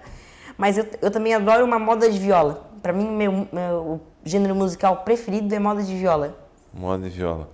[0.57, 2.69] Mas eu, eu também adoro uma moda de viola.
[2.81, 6.37] Para mim, meu, meu gênero musical preferido é moda de viola.
[6.73, 7.49] Moda de viola.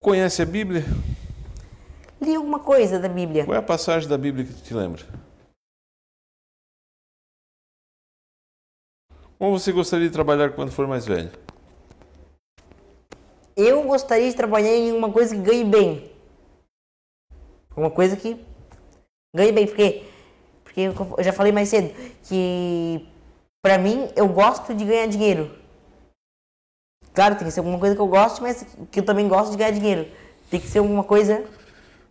[0.00, 0.84] Conhece a Bíblia?
[2.22, 3.44] Li alguma coisa da Bíblia.
[3.44, 5.02] Qual é a passagem da Bíblia que tu te lembra?
[9.38, 11.30] Como você gostaria de trabalhar quando for mais velho?
[13.56, 16.10] Eu gostaria de trabalhar em uma coisa que ganhe bem.
[17.76, 18.44] Uma coisa que
[19.34, 20.04] ganhe bem, porque
[20.72, 21.92] porque eu já falei mais cedo
[22.22, 23.06] que
[23.60, 25.50] pra mim eu gosto de ganhar dinheiro.
[27.12, 29.58] Claro, tem que ser alguma coisa que eu goste, mas que eu também gosto de
[29.58, 30.10] ganhar dinheiro.
[30.50, 31.44] Tem que ser alguma coisa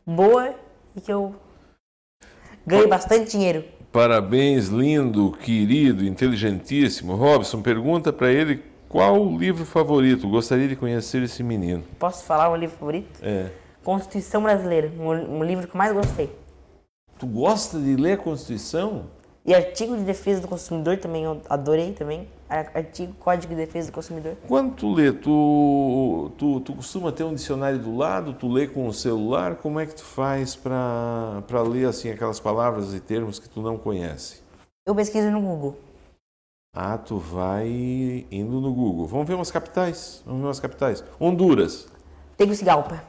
[0.06, 0.54] boa
[0.96, 1.36] e que eu
[2.66, 3.64] ganhe bastante dinheiro.
[3.92, 7.16] Parabéns, lindo, querido, inteligentíssimo.
[7.16, 10.28] Robson, pergunta para ele qual o livro favorito.
[10.30, 11.84] Gostaria de conhecer esse menino.
[12.00, 13.20] Posso falar o livro favorito?
[13.22, 13.50] É.
[13.84, 16.30] Constituição Brasileira, um, um livro que eu mais gostei.
[17.18, 19.06] Tu gosta de ler a Constituição?
[19.44, 22.28] E artigo de defesa do consumidor também, eu adorei também.
[22.52, 24.36] Artigo Código de Defesa do Consumidor.
[24.48, 28.88] Quando tu lê, tu, tu, tu costuma ter um dicionário do lado, tu lê com
[28.88, 33.50] o celular, como é que tu faz para ler assim aquelas palavras e termos que
[33.50, 34.42] tu não conhece?
[34.86, 35.78] Eu pesquiso no Google.
[36.76, 39.06] Ah, tu vai indo no Google.
[39.06, 40.24] Vamos ver umas capitais.
[40.26, 41.04] Vamos ver umas capitais.
[41.20, 41.88] Honduras.
[42.38, 43.04] Tegucigalpa.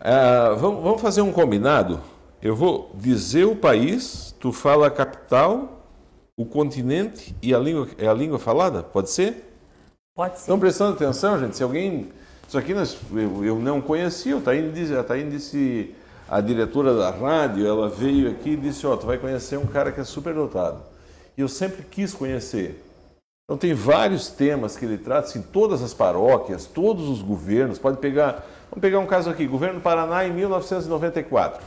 [0.00, 2.00] Ah, vamos, vamos fazer um combinado?
[2.42, 5.79] Eu vou dizer o país, tu fala a capital,
[6.40, 8.82] o continente e a língua, é a língua falada?
[8.82, 9.44] Pode ser?
[10.16, 10.40] Pode ser.
[10.40, 11.54] Estão prestando atenção, gente?
[11.54, 12.10] Se alguém.
[12.48, 15.94] Isso aqui nós, eu, eu não conhecia, o Taíne disse, a Taíne disse,
[16.26, 19.66] a diretora da rádio, ela veio aqui e disse, ó, oh, tu vai conhecer um
[19.66, 20.82] cara que é super dotado.
[21.36, 22.82] E eu sempre quis conhecer.
[23.44, 27.98] Então tem vários temas que ele trata, assim, todas as paróquias, todos os governos, pode
[27.98, 31.62] pegar, vamos pegar um caso aqui, governo do Paraná em 1994.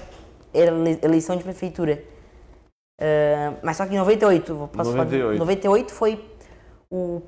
[0.55, 0.71] era
[1.05, 2.03] eleição de prefeitura.
[2.99, 5.23] Uh, mas só que em 98, posso 98.
[5.23, 5.39] falar?
[5.39, 6.25] 98 foi
[6.91, 7.21] o.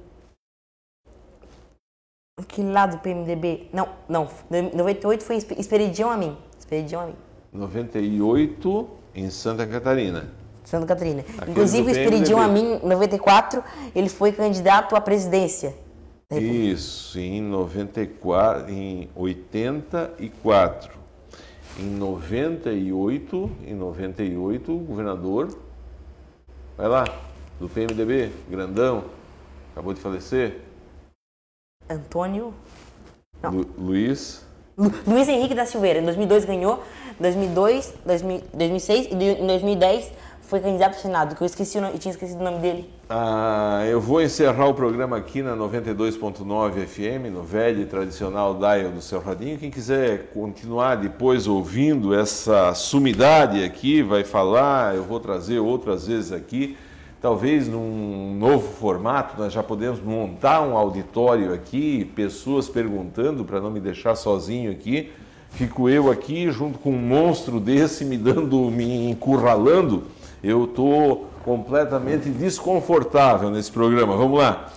[2.41, 3.69] Aquele lá do PMDB.
[3.73, 4.29] Não, não.
[4.51, 6.37] 98 foi Expedição a mim.
[6.59, 7.15] Expedição a mim.
[7.53, 10.42] 98 em Santa Catarina.
[10.65, 11.25] Santa Catarina.
[11.37, 13.63] Aquele Inclusive, o Esperidion Amin, em 94,
[13.95, 15.75] ele foi candidato à presidência.
[16.31, 20.91] Isso, em 94, em 84.
[21.79, 25.57] Em 98, em 98, o governador,
[26.77, 27.05] vai lá,
[27.59, 29.05] do PMDB, grandão,
[29.73, 30.61] acabou de falecer.
[31.89, 32.55] Antônio.
[33.45, 34.47] Lu, Luiz.
[34.77, 36.83] Lu, Luiz Henrique da Silveira, em 2002 ganhou,
[37.21, 40.13] 2002, 2000, 2006 e em 2010
[40.53, 42.87] foi candidato ao Senado, que eu esqueci eu tinha esquecido o nome dele.
[43.09, 48.91] Ah, eu vou encerrar o programa aqui na 92.9 FM, no velho e tradicional dial
[48.91, 49.57] do seu radinho.
[49.57, 56.33] Quem quiser continuar depois ouvindo essa sumidade aqui, vai falar, eu vou trazer outras vezes
[56.33, 56.77] aqui.
[57.19, 63.71] Talvez num novo formato, nós já podemos montar um auditório aqui, pessoas perguntando para não
[63.71, 65.11] me deixar sozinho aqui.
[65.49, 72.29] Fico eu aqui junto com um monstro desse me dando, me encurralando eu estou completamente
[72.29, 74.17] desconfortável nesse programa.
[74.17, 74.71] Vamos lá.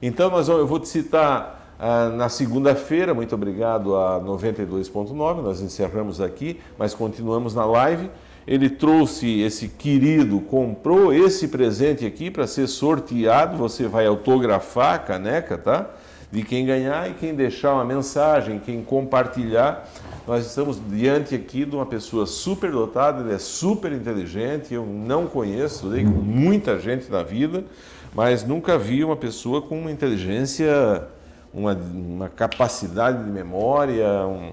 [0.00, 6.20] Então, nós, eu vou te citar ah, na segunda-feira, muito obrigado a 92.9, nós encerramos
[6.20, 8.10] aqui, mas continuamos na live.
[8.46, 13.56] Ele trouxe esse querido, comprou esse presente aqui para ser sorteado.
[13.56, 15.90] Você vai autografar a caneca, tá?
[16.30, 19.88] De quem ganhar e quem deixar uma mensagem, quem compartilhar
[20.26, 25.26] nós estamos diante aqui de uma pessoa super dotada, ele é super inteligente, eu não
[25.26, 27.64] conheço, dei com muita gente na vida,
[28.12, 31.06] mas nunca vi uma pessoa com uma inteligência,
[31.54, 34.52] uma, uma capacidade de memória, um,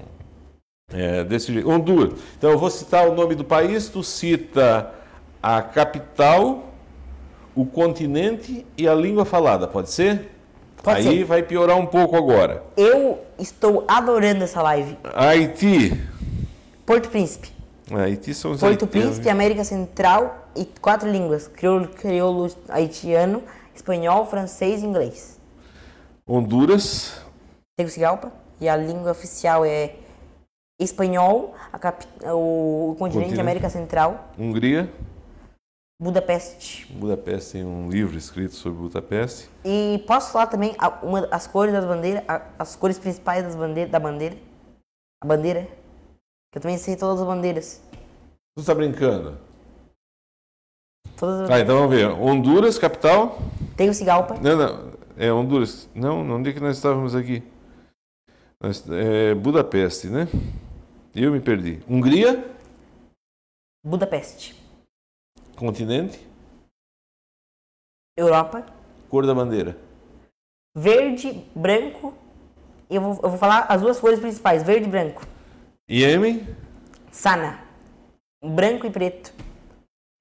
[0.93, 1.67] é, desse jeito.
[1.67, 2.19] Honduras.
[2.37, 4.91] Então eu vou citar o nome do país, tu cita
[5.41, 6.71] a capital,
[7.55, 10.32] o continente e a língua falada, pode ser?
[10.83, 11.23] Pode Aí ser.
[11.23, 12.61] vai piorar um pouco agora.
[12.75, 14.97] Eu estou adorando essa live.
[15.15, 15.97] Haiti.
[16.85, 17.53] Porto Príncipe.
[17.89, 18.91] Haiti são os Porto haitianos.
[18.91, 23.41] Príncipe, América Central e quatro línguas: crioulo, crioulo haitiano,
[23.73, 25.39] espanhol, francês e inglês.
[26.27, 27.13] Honduras.
[27.77, 28.33] Tegucigalpa.
[28.59, 29.95] E a língua oficial é
[30.77, 32.05] espanhol, cap...
[32.25, 34.31] o continente, continente América Central.
[34.37, 34.91] Hungria.
[36.03, 36.85] Budapeste.
[36.91, 39.49] Budapeste tem um livro escrito sobre Budapeste.
[39.63, 42.25] E posso falar também uma, as cores das bandeiras,
[42.59, 44.35] as cores principais das bandeiras, da bandeira?
[45.23, 45.65] A bandeira?
[46.51, 47.81] Que eu também sei todas as bandeiras.
[48.53, 49.37] Tu está brincando?
[51.15, 51.49] Todas as...
[51.49, 52.09] Ah, então vamos ver.
[52.09, 53.39] Honduras, capital?
[53.77, 54.33] Tem o Cigalpa.
[54.41, 54.91] Não, não.
[55.15, 55.87] É Honduras.
[55.95, 57.41] Não, onde é que nós estávamos aqui?
[58.91, 60.27] É Budapeste, né?
[61.15, 61.81] Eu me perdi.
[61.87, 62.45] Hungria?
[63.85, 64.62] Budapeste.
[65.55, 66.19] Continente?
[68.17, 68.65] Europa.
[69.09, 69.77] Cor da bandeira?
[70.75, 72.13] Verde, branco.
[72.89, 75.21] Eu vou, eu vou falar as duas cores principais: verde e branco.
[75.89, 76.45] Iêmen?
[77.11, 77.63] Sana.
[78.43, 79.33] Branco e preto.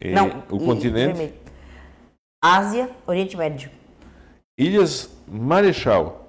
[0.01, 0.29] E Não.
[0.51, 1.15] O e continente?
[1.17, 1.43] vermelho.
[2.43, 3.71] Ásia, Oriente Médio.
[4.59, 6.27] Ilhas Marechal.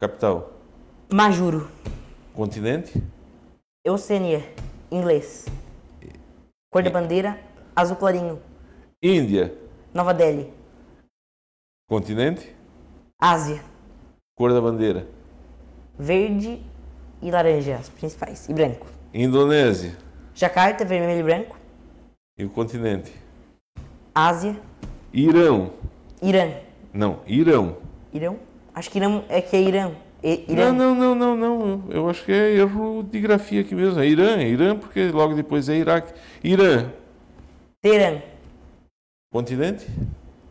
[0.00, 0.52] Capital?
[1.12, 1.70] Majuro.
[2.34, 2.92] Continente?
[3.86, 4.40] Oceania.
[4.90, 5.46] Inglês.
[6.72, 7.36] Cor da bandeira,
[7.74, 8.40] azul clarinho.
[9.02, 9.52] Índia?
[9.92, 10.54] Nova Delhi.
[11.88, 12.54] Continente?
[13.20, 13.60] Ásia.
[14.36, 15.08] Cor da bandeira?
[15.98, 16.62] Verde
[17.20, 18.48] e laranja, as principais.
[18.48, 18.86] E branco.
[19.12, 19.96] Indonésia?
[20.32, 21.58] Jacarta, vermelho e branco.
[22.38, 23.12] E o continente?
[24.14, 24.56] Ásia.
[25.12, 25.72] Irão?
[26.22, 26.52] Irã.
[26.94, 27.78] Não, Irão.
[28.12, 28.38] Irão?
[28.72, 29.90] Acho que Irã é que é Irã.
[30.22, 30.72] Irã.
[30.72, 31.90] Não, não, não, não, não.
[31.90, 33.98] Eu acho que é erro de grafia aqui mesmo.
[34.00, 36.12] É Irã, é Irã, porque logo depois é Iraque.
[36.44, 36.92] Irã.
[37.82, 38.20] Teherã.
[39.32, 39.86] Continente?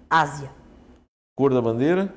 [0.09, 0.49] Ásia.
[1.37, 2.13] Cor da bandeira?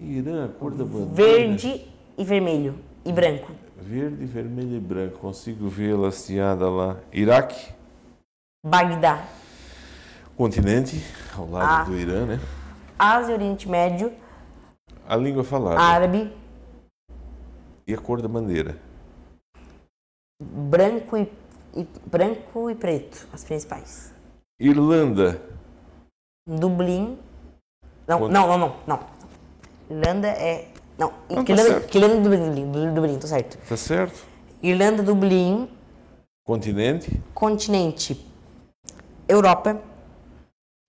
[0.00, 1.14] Irã, cor da bandeira.
[1.14, 1.86] Verde
[2.16, 2.78] e vermelho.
[3.04, 3.52] E branco.
[3.76, 5.18] Verde, vermelho e branco.
[5.18, 6.96] Consigo ver laceada lá.
[7.12, 7.72] Iraque?
[8.64, 9.24] Bagdá.
[10.36, 11.00] Continente,
[11.36, 11.84] ao lado Ah.
[11.84, 12.40] do Irã, né?
[12.98, 14.12] Ásia, Oriente Médio.
[15.06, 15.80] A língua falada.
[15.80, 16.32] Árabe.
[17.86, 18.78] E a cor da bandeira.
[20.40, 21.30] Branco e,
[21.76, 23.26] e- branco e preto.
[23.32, 24.12] As principais.
[24.58, 25.40] Irlanda.
[26.46, 27.18] Dublin.
[28.06, 28.32] Não, Quanto?
[28.32, 29.00] não, não, não, não.
[29.90, 30.68] Irlanda é.
[30.96, 33.58] Não, Não, tá Irlanda, que Irlanda Dublin, Dublin, Dublin, tô certo.
[33.68, 34.24] Tá certo?
[34.62, 35.68] Irlanda, Dublin,
[36.46, 37.20] Continente.
[37.34, 38.24] continente.
[39.28, 39.80] Europa,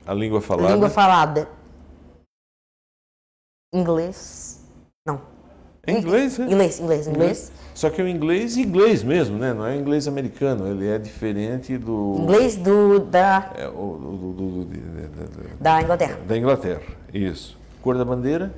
[0.05, 0.73] A língua falada.
[0.73, 1.49] língua falada.
[3.79, 4.61] Inglês.
[5.05, 5.19] Não.
[5.85, 6.39] É inglês?
[6.39, 7.51] Inglês, inglês, inglês.
[7.75, 9.53] Só que é o inglês inglês mesmo, né?
[9.53, 10.65] Não é inglês americano.
[10.67, 12.15] Ele é diferente do.
[12.19, 14.65] Inglês do, da, É, o, do- do- do-
[15.59, 16.17] da Inglaterra.
[16.27, 16.81] da Inglaterra.
[17.13, 17.57] Isso.
[17.83, 18.51] Cor da bandeira?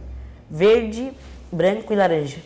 [0.50, 1.12] Verde,
[1.52, 2.38] branco e laranja.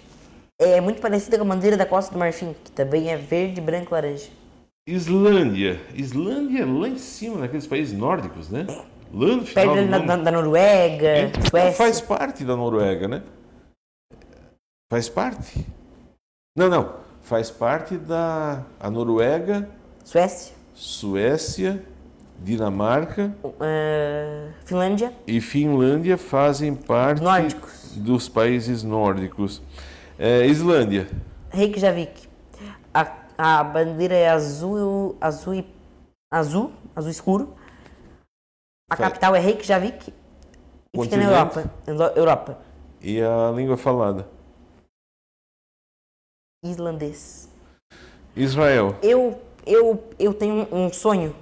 [0.60, 3.90] É muito parecida com a bandeira da Costa do Marfim, que também é verde, branco
[3.92, 4.30] e laranja.
[4.88, 5.80] Islândia.
[5.94, 8.66] Islândia é lá em cima, naqueles países nórdicos, né?
[9.14, 11.72] Lá no final Perto da, da, da Noruega, É, Suécia.
[11.74, 13.24] Faz parte da Noruega, né?
[14.92, 15.66] Faz parte.
[16.56, 16.94] Não, não.
[17.22, 19.70] Faz parte da a Noruega,
[20.04, 21.84] Suécia, Suécia,
[22.40, 23.32] Dinamarca
[23.62, 27.94] eh, Finlândia, e Finlândia fazem parte Nórdicos.
[27.98, 29.62] dos países nórdicos.
[30.18, 31.08] É, Islândia.
[31.52, 32.28] Reykjavik.
[32.94, 33.08] A,
[33.38, 35.64] a bandeira é azul, azul,
[36.34, 37.54] azul, azul escuro.
[38.92, 40.14] A capital é Reykjavik
[40.94, 41.24] e fica na?
[41.24, 41.72] Europa.
[41.88, 42.58] Euro- Europa.
[43.00, 44.28] E a língua falada.
[46.64, 47.50] Islandês.
[48.36, 48.96] Israel.
[49.02, 51.34] Eu, eu, eu tenho um sonho.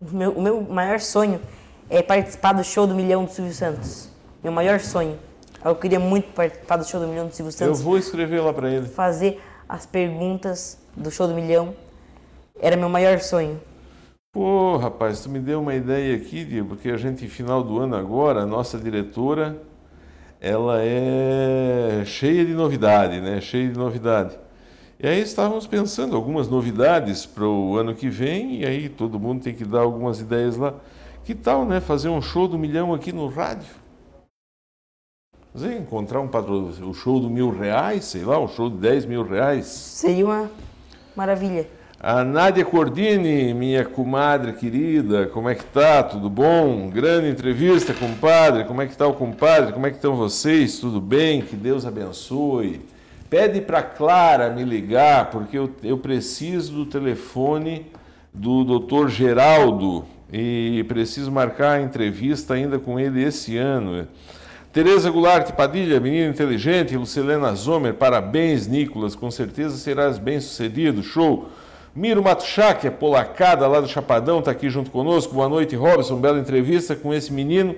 [0.00, 1.40] O meu, o meu maior sonho
[1.88, 4.08] é participar do show do milhão do Silvio Santos.
[4.42, 5.18] Meu maior sonho.
[5.64, 7.80] Eu queria muito participar do show do milhão do Silvio Eu Santos.
[7.80, 8.86] vou escrever lá para ele.
[8.88, 11.74] Fazer as perguntas do show do milhão.
[12.60, 13.60] Era meu maior sonho.
[14.40, 17.96] Pô, rapaz, tu me deu uma ideia aqui, Diego, porque a gente, final do ano
[17.96, 19.60] agora, a nossa diretora,
[20.40, 23.40] ela é cheia de novidade, né?
[23.40, 24.38] Cheia de novidade.
[24.96, 29.42] E aí estávamos pensando algumas novidades para o ano que vem, e aí todo mundo
[29.42, 30.72] tem que dar algumas ideias lá.
[31.24, 31.80] Que tal, né?
[31.80, 33.74] Fazer um show do milhão aqui no rádio?
[35.52, 36.70] Fazer, encontrar um patro...
[36.88, 39.66] o show do mil reais, sei lá, um show de 10 mil reais.
[39.66, 40.48] Seria uma
[41.16, 41.77] maravilha.
[42.00, 46.00] A Nádia Cordini, minha comadre querida, como é que tá?
[46.00, 46.88] Tudo bom?
[46.88, 48.62] Grande entrevista, compadre.
[48.66, 49.72] Como é que tá o compadre?
[49.72, 50.78] Como é que estão vocês?
[50.78, 51.42] Tudo bem?
[51.42, 52.80] Que Deus abençoe.
[53.28, 57.86] Pede para Clara me ligar, porque eu, eu preciso do telefone
[58.32, 59.08] do Dr.
[59.08, 64.06] Geraldo e preciso marcar a entrevista ainda com ele esse ano.
[64.72, 71.48] Tereza Goulart Padilha, menina inteligente, Lucilena Zomer, parabéns, Nicolas, com certeza serás bem sucedido, show.
[71.98, 75.34] Miro Matuchá, que é polacada lá do Chapadão, está aqui junto conosco.
[75.34, 76.14] Boa noite, Robson.
[76.14, 77.74] Bela entrevista com esse menino.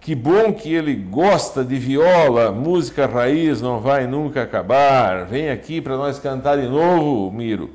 [0.00, 5.26] Que bom que ele gosta de viola, música raiz não vai nunca acabar.
[5.26, 7.70] Vem aqui para nós cantar de novo, Miro.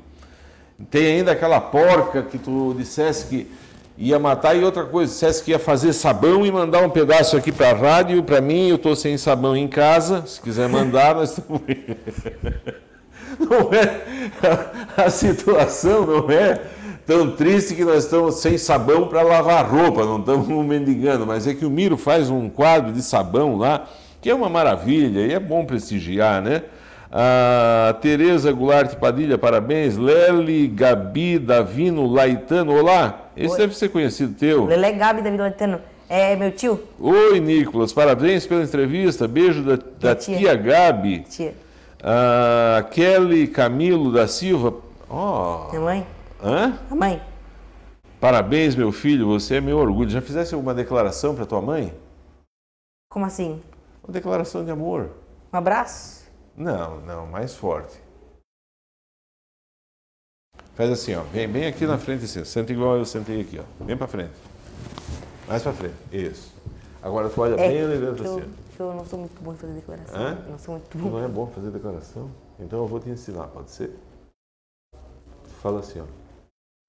[0.90, 3.50] Tem ainda aquela porca que tu dissesse que
[3.96, 7.50] ia matar e outra coisa, dissesse que ia fazer sabão e mandar um pedaço aqui
[7.50, 11.30] para a rádio, para mim, eu estou sem sabão em casa, se quiser mandar, nós
[11.30, 11.62] estamos...
[13.38, 16.60] Não é a, situação não é
[17.06, 21.54] tão triste que nós estamos sem sabão para lavar roupa, não estamos mendigando, mas é
[21.54, 23.88] que o Miro faz um quadro de sabão lá,
[24.20, 26.62] que é uma maravilha e é bom prestigiar, né?
[27.12, 29.96] A Tereza Goulart Padilha, parabéns.
[29.96, 33.30] Lely, Gabi, Davino, Laitano, olá.
[33.36, 33.58] Esse Oi.
[33.58, 34.66] deve ser conhecido teu.
[34.66, 35.80] Lelé Gabi David Latano.
[36.08, 36.80] É meu tio?
[37.00, 39.26] Oi, Nicolas, parabéns pela entrevista.
[39.26, 40.38] Beijo da, da tia.
[40.38, 41.24] tia Gabi.
[41.28, 41.52] Tia.
[42.02, 44.74] A Kelly Camilo da Silva.
[45.08, 45.68] Ó.
[45.68, 46.06] Minha mãe?
[46.42, 46.78] Hã?
[46.90, 47.22] A mãe?
[48.18, 50.08] Parabéns, meu filho, você é meu orgulho.
[50.08, 51.94] Já fizesse alguma declaração para tua mãe?
[53.10, 53.62] Como assim?
[54.02, 55.10] Uma declaração de amor.
[55.52, 56.24] Um abraço?
[56.56, 57.98] Não, não, mais forte.
[60.74, 61.22] Faz assim, ó.
[61.24, 62.44] Vem bem aqui na frente, assim.
[62.44, 63.84] Senta igual eu sentei aqui, ó.
[63.84, 64.32] Bem para frente.
[65.46, 65.96] Mais para frente.
[66.12, 66.52] Isso.
[67.02, 68.69] Agora tu olha bem ali que dentro eu, assim.
[68.80, 70.20] Que eu não sou muito bom em fazer declaração.
[70.22, 71.10] Eu Não sou muito bom.
[71.10, 72.30] não é bom fazer declaração?
[72.58, 73.94] Então eu vou te ensinar, pode ser?
[75.60, 76.06] Fala assim, ó.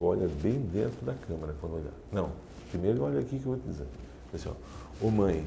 [0.02, 1.92] Olha bem dentro da câmera quando olhar.
[2.10, 2.32] Não,
[2.70, 3.86] primeiro olha aqui que eu vou te dizer.
[4.32, 5.06] Assim, ó.
[5.06, 5.46] Ô mãe,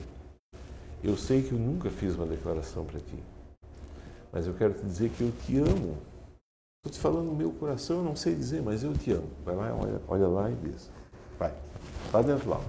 [1.04, 3.24] eu sei que eu nunca fiz uma declaração para ti,
[4.32, 5.98] mas eu quero te dizer que eu te amo.
[6.78, 9.28] Estou te falando no meu coração, eu não sei dizer, mas eu te amo.
[9.44, 10.92] Vai lá, olha, olha lá e diz.
[11.40, 11.52] Vai.
[12.12, 12.62] Tá dentro lá.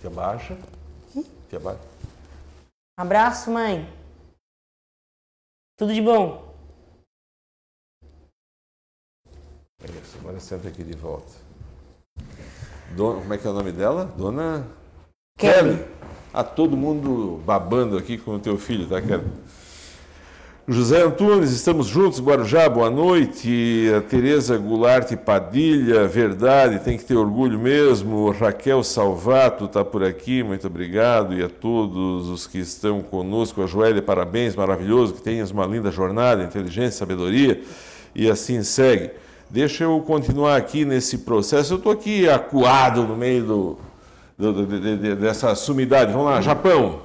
[0.00, 0.56] Te abaixa.
[1.56, 1.80] Abaixa.
[2.98, 3.86] Abraço, mãe.
[5.76, 6.54] Tudo de bom?
[9.84, 11.32] Isso, agora senta aqui de volta.
[12.96, 14.04] Dona, como é que é o nome dela?
[14.04, 14.66] Dona
[15.38, 15.86] Kelly.
[16.34, 19.30] A todo mundo babando aqui com o teu filho, tá, Kelly?
[20.70, 23.86] José Antunes, estamos juntos, Guarujá, boa noite.
[23.96, 28.30] A Tereza Goulart Padilha, verdade, tem que ter orgulho mesmo.
[28.32, 31.32] Raquel Salvato está por aqui, muito obrigado.
[31.34, 33.66] E a todos os que estão conosco, a
[34.02, 37.62] parabéns, maravilhoso, que tenhas uma linda jornada, inteligência, sabedoria,
[38.14, 39.10] e assim segue.
[39.48, 41.72] Deixa eu continuar aqui nesse processo.
[41.72, 43.78] Eu estou aqui acuado no meio do,
[44.36, 46.12] do- do- de- de- dessa sumidade.
[46.12, 47.00] Vamos lá, Japão.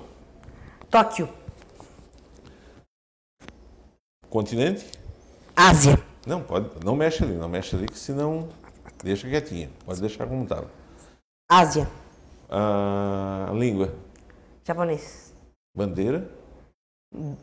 [0.91, 1.29] Tóquio.
[4.33, 4.89] Continente?
[5.55, 6.03] Ásia.
[6.25, 8.49] Não, pode, não mexe ali, não mexe ali, que senão
[9.03, 9.69] deixa quietinha.
[9.85, 10.71] Pode deixar como estava.
[11.47, 11.87] Ásia.
[12.49, 13.93] A língua,
[14.65, 15.35] Japonês.
[15.77, 16.27] bandeira,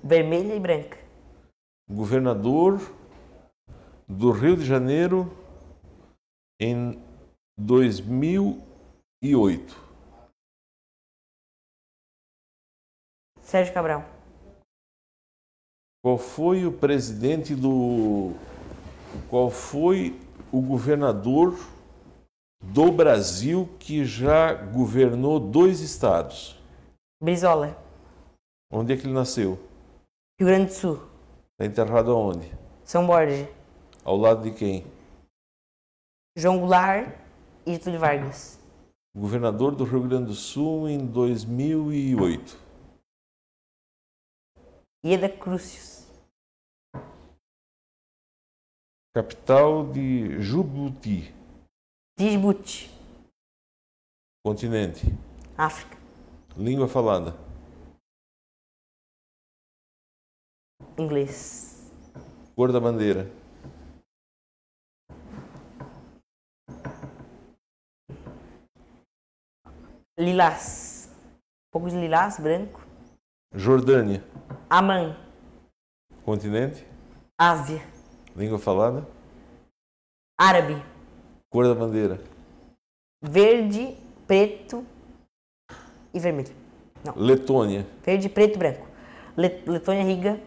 [0.02, 0.98] Vermelha e branca.
[1.88, 2.80] governador
[4.08, 5.32] do Rio de Janeiro
[6.60, 7.00] em
[7.56, 9.76] 2008.
[13.40, 14.19] Sérgio Cabral.
[16.02, 18.32] Qual foi o presidente do.
[19.28, 20.18] Qual foi
[20.50, 21.58] o governador
[22.62, 26.58] do Brasil que já governou dois estados?
[27.22, 27.76] Brizola.
[28.72, 29.58] Onde é que ele nasceu?
[30.40, 31.02] Rio Grande do Sul.
[31.52, 32.50] Está enterrado aonde?
[32.82, 33.46] São Borja.
[34.02, 34.86] Ao lado de quem?
[36.34, 37.14] João Goulart
[37.66, 38.58] e Getúlio Vargas.
[39.14, 42.69] Governador do Rio Grande do Sul em 2008.
[45.02, 46.06] Ieda Crucius.
[49.14, 51.34] Capital de Jubuti.
[52.18, 52.90] Djibouti.
[54.44, 55.00] Continente.
[55.56, 55.96] África.
[56.54, 57.34] Língua falada.
[60.98, 61.90] Inglês.
[62.54, 63.24] Cor da bandeira.
[70.18, 71.08] Lilás.
[71.72, 72.82] De lilás, branco.
[73.54, 74.22] Jordânia.
[74.70, 75.16] Amã.
[76.24, 76.86] Continente.
[77.36, 77.82] Ásia.
[78.36, 79.04] Língua falada.
[80.38, 80.80] Árabe.
[81.50, 82.20] Cor da bandeira.
[83.20, 83.96] Verde,
[84.28, 84.86] preto
[86.14, 86.54] e vermelho.
[87.16, 87.84] Letônia.
[88.04, 88.86] Verde, preto e branco.
[89.36, 90.38] Le- Letônia, Riga.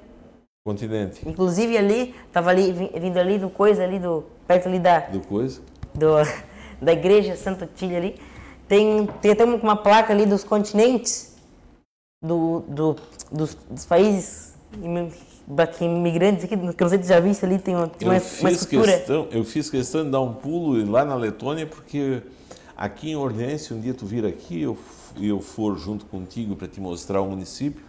[0.65, 1.27] Continente.
[1.27, 4.23] Inclusive ali, tava ali, vindo ali do coisa ali do.
[4.47, 5.61] Perto ali da, Do coisa.
[5.93, 6.13] do,
[6.81, 8.19] da igreja Santa Tília ali.
[8.67, 11.32] Tem, tem até uma, uma placa ali dos continentes
[12.23, 12.95] do, do,
[13.29, 14.53] dos, dos países
[15.45, 18.17] daqui, imigrantes aqui, que eu não sei se já isso ali, tem uma, tem uma,
[18.39, 18.93] uma escultura.
[18.93, 22.21] questão, eu fiz questão de dar um pulo lá na Letônia, porque
[22.77, 24.77] aqui em Orleans, se um dia tu vir aqui eu,
[25.17, 27.83] e eu for junto contigo para te mostrar o município,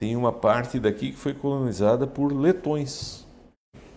[0.00, 3.26] tem uma parte daqui que foi colonizada por letões.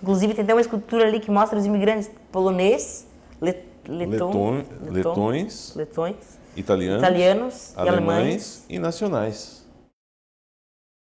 [0.01, 3.05] Inclusive tem até uma escultura ali que mostra os imigrantes polonês,
[3.41, 3.55] le,
[3.87, 6.15] leton, Leton- letões, letões,
[6.55, 8.09] italianos, italianos e alemães.
[8.09, 9.60] alemães e nacionais.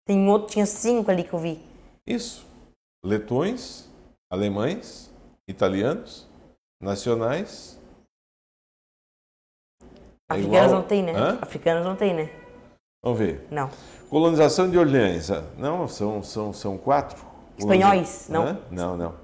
[0.07, 1.61] Tem outro, tinha cinco ali que eu vi.
[2.07, 2.47] Isso.
[3.05, 3.91] Letões,
[4.31, 5.13] alemães,
[5.49, 6.29] italianos,
[6.81, 7.77] nacionais.
[9.83, 11.13] É Africanos igual- não tem, né?
[11.13, 11.39] Hã?
[11.43, 12.31] Africanos não tem, né?
[13.03, 13.47] Vamos ver.
[13.51, 13.69] Não.
[14.09, 15.31] Colonização de Orleans.
[15.31, 17.25] ah, Não, são, são, são quatro.
[17.59, 18.45] Espanhóis, não?
[18.47, 18.61] Hã?
[18.71, 19.15] Não, não.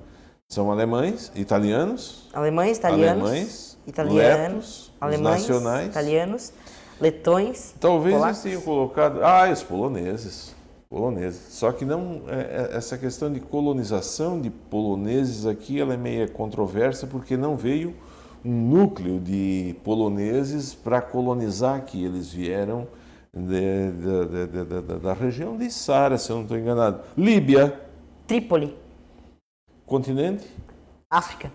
[0.50, 5.86] São alemães, italianos, Alemães, italianos, alemães, italianos, letos, alemães, nacionais.
[5.88, 6.52] italianos,
[7.00, 8.44] letões, Talvez polacos.
[8.44, 9.22] eles tenham colocado.
[9.24, 10.54] Ah, os poloneses.
[10.92, 11.54] Poloneses.
[11.54, 12.40] Só que não é,
[12.74, 17.96] é, essa questão de colonização de poloneses aqui ela é meio controversa porque não veio
[18.44, 22.04] um núcleo de poloneses para colonizar aqui.
[22.04, 22.86] Eles vieram
[23.32, 27.02] de, de, de, da região de Sara, se eu não estou enganado.
[27.16, 27.80] Líbia.
[28.26, 28.76] Trípoli.
[29.86, 30.46] Continente?
[31.10, 31.50] África.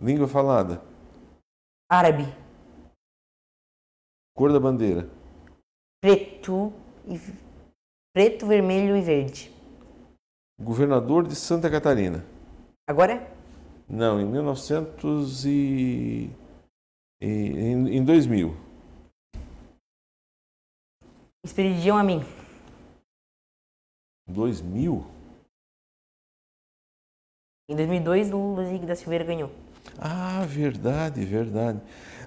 [0.00, 0.80] Língua falada?
[1.90, 2.32] Árabe.
[4.36, 5.10] Cor da bandeira?
[6.00, 6.72] Preto
[7.04, 7.18] e
[8.14, 9.52] preto, vermelho e verde.
[10.58, 12.24] Governador de Santa Catarina.
[12.88, 13.28] Agora?
[13.88, 16.30] Não, em 1900 e
[17.20, 18.56] em, em 2000.
[21.44, 22.22] Expedidiam a mim.
[24.28, 25.04] 2000?
[27.68, 29.50] Em 2002, o Luiz da Silveira ganhou.
[29.98, 31.80] Ah, verdade, verdade.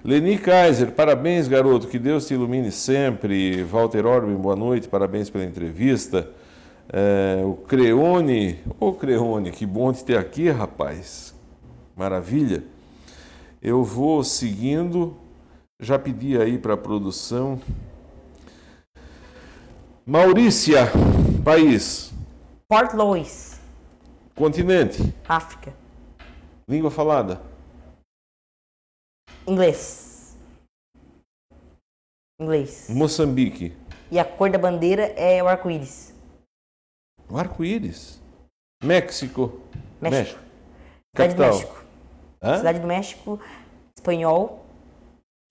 [0.04, 1.88] Leni Kaiser, parabéns, garoto.
[1.88, 3.64] Que Deus te ilumine sempre.
[3.64, 4.88] Walter Orben, boa noite.
[4.88, 6.30] Parabéns pela entrevista.
[6.90, 11.34] É, o Creone, ô Creone, que bom te ter aqui, rapaz.
[11.96, 12.62] Maravilha.
[13.60, 15.16] Eu vou seguindo.
[15.80, 17.60] Já pedi aí para a produção.
[20.06, 20.88] Maurícia,
[21.44, 22.12] país.
[22.68, 23.60] Port Louis.
[24.34, 25.12] Continente.
[25.28, 25.72] África.
[26.68, 27.40] Língua falada.
[29.48, 30.36] Inglês.
[32.40, 32.88] Inglês.
[32.90, 33.74] Moçambique.
[34.10, 36.14] E a cor da bandeira é o arco-íris.
[37.30, 38.20] O arco-íris.
[38.82, 39.60] México.
[40.00, 40.38] México.
[40.38, 40.40] México.
[41.16, 41.52] Cidade do Capital.
[41.52, 41.84] México.
[42.42, 42.56] Hã?
[42.58, 43.40] Cidade do México.
[43.98, 44.64] Espanhol.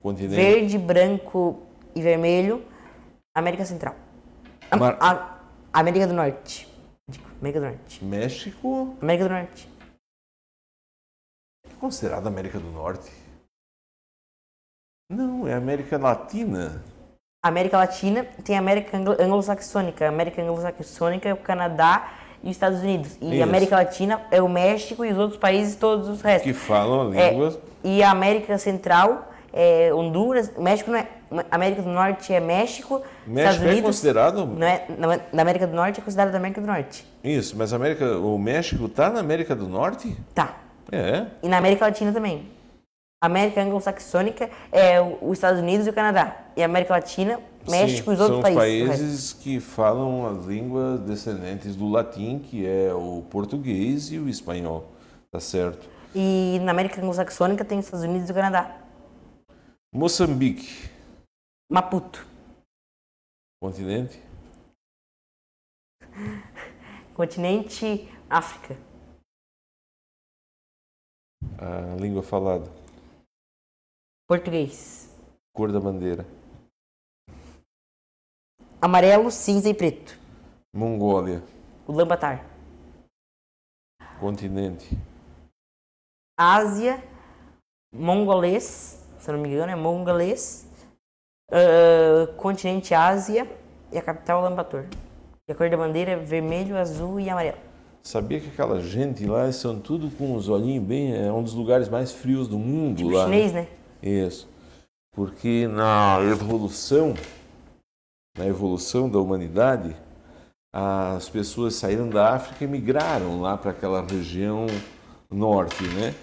[0.01, 0.35] Continente.
[0.35, 2.63] Verde, branco e vermelho.
[3.35, 3.95] América Central.
[4.71, 5.39] Am- Mar- a-
[5.73, 6.67] América do Norte.
[7.41, 8.03] América do Norte.
[8.05, 8.95] México.
[9.01, 9.69] América do Norte.
[11.69, 13.11] É considerado América do Norte?
[15.09, 16.81] Não, é América Latina.
[17.43, 20.07] América Latina tem a América Anglo- Anglo-Saxônica.
[20.07, 22.09] América Anglo-Saxônica é o Canadá
[22.43, 23.17] e os Estados Unidos.
[23.21, 23.43] E Isso.
[23.43, 26.43] América Latina é o México e os outros países, todos os restos.
[26.43, 27.57] Que falam É, línguas.
[27.83, 30.51] e a América Central é Honduras.
[30.57, 31.07] México não é.
[31.51, 32.95] América do Norte é México.
[32.97, 33.85] Estados México é Unidos.
[33.85, 34.45] considerado.
[34.45, 37.05] Não é, na, na América do Norte é considerado da América do Norte.
[37.23, 40.17] Isso, mas América, o México está na América do Norte?
[40.35, 40.57] Tá.
[40.91, 41.25] É.
[41.43, 42.56] E na América Latina também.
[43.21, 46.45] América Anglo-Saxônica é os Estados Unidos e o Canadá.
[46.55, 48.53] E a América Latina, México Sim, e os outros são países.
[48.53, 49.01] os o resto.
[49.01, 54.91] países que falam as línguas descendentes do latim, que é o português e o espanhol.
[55.31, 55.89] Tá certo.
[56.15, 58.81] E na América Anglo-Saxônica tem os Estados Unidos e o Canadá.
[59.93, 60.89] Moçambique,
[61.71, 62.25] Maputo.
[63.61, 64.21] continente.
[67.15, 68.77] Continente África.
[71.57, 72.69] A língua falada.
[74.27, 75.09] Português.
[75.55, 76.25] Cor da bandeira.
[78.81, 80.17] Amarelo, cinza e preto.
[80.75, 81.41] Mongólia,
[81.87, 82.45] Ulaanbaatar.
[84.19, 84.95] continente.
[86.37, 87.03] Ásia,
[87.91, 90.67] mongolês, se não me engano, é mongolês.
[91.51, 93.49] Ah, continente Ásia
[93.91, 94.87] e a capital Ulaanbaatar.
[95.47, 97.57] E a cor da bandeira é vermelho, azul e amarelo.
[98.03, 101.15] Sabia que aquela gente lá são tudo com os olhinhos bem.
[101.15, 103.27] É um dos lugares mais frios do mundo Tipo lá.
[103.27, 103.33] né?
[103.33, 103.67] chinês, né?
[104.01, 104.47] Isso.
[105.13, 107.13] Porque na evolução,
[108.37, 109.95] na evolução da humanidade,
[110.71, 114.67] as pessoas saíram da África e migraram lá para aquela região
[115.29, 116.13] norte, né?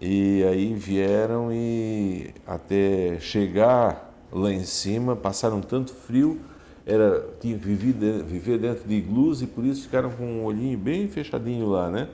[0.00, 6.40] E aí vieram e até chegar lá em cima, passaram tanto frio,
[6.86, 10.44] era tinha que viver, de- viver dentro de iglus e por isso ficaram com um
[10.44, 12.08] olhinho bem fechadinho lá, né?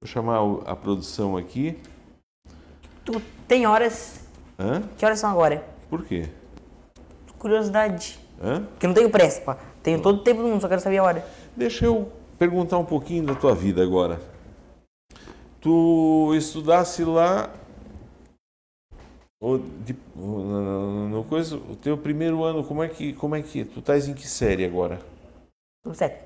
[0.00, 1.78] Vou chamar a produção aqui.
[3.04, 4.23] Tu tem horas.
[4.58, 4.82] Hã?
[4.96, 5.64] Que horas são agora?
[5.90, 6.28] Por quê?
[7.38, 8.18] Curiosidade.
[8.42, 8.66] Hã?
[8.82, 9.58] Não tenho pressa, pá.
[9.82, 11.26] Tenho todo o tempo do mundo, só quero saber a hora.
[11.56, 14.20] Deixa eu perguntar um pouquinho da tua vida agora.
[15.60, 17.50] Tu estudasse lá
[19.40, 23.64] o, de- no, no coisa, o teu primeiro ano, como é que como é que
[23.64, 25.00] tu estás em que série agora?
[25.92, 26.22] Sétimo.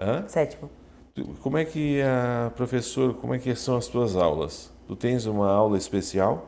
[0.00, 0.26] Hã?
[0.28, 0.70] Sétimo.
[1.14, 4.72] Tu- Como é que a professora, como é que são as tuas aulas?
[4.88, 6.46] Tu tens uma aula especial?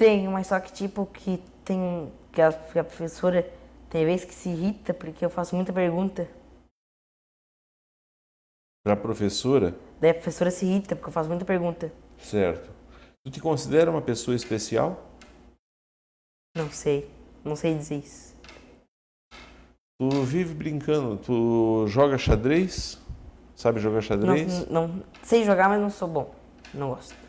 [0.00, 2.10] Tenho, mas só que tipo que tem.
[2.32, 3.42] Que a, que a professora
[3.90, 6.26] tem vezes que se irrita porque eu faço muita pergunta.
[8.82, 11.92] Para a professora, Daí a professora se irrita porque eu faço muita pergunta.
[12.18, 12.70] certo?
[13.22, 15.06] Tu te considera uma pessoa especial?
[16.56, 17.10] Não sei.
[17.44, 18.34] Não sei dizer isso.
[19.98, 22.98] Tu vive brincando, tu joga xadrez?
[23.54, 24.66] Sabe jogar Não, xadrez?
[24.70, 26.34] não, sei jogar, mas não sou bom.
[26.72, 27.19] Não gosto.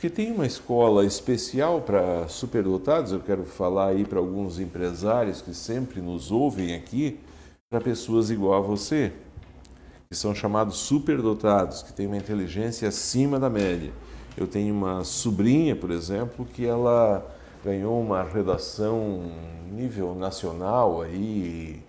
[0.00, 5.52] Porque tem uma escola especial para superdotados, eu quero falar aí para alguns empresários que
[5.52, 7.20] sempre nos ouvem aqui,
[7.68, 9.12] para pessoas igual a você,
[10.08, 13.92] que são chamados superdotados, que têm uma inteligência acima da média.
[14.38, 17.22] Eu tenho uma sobrinha, por exemplo, que ela
[17.62, 19.30] ganhou uma redação
[19.70, 21.82] nível nacional aí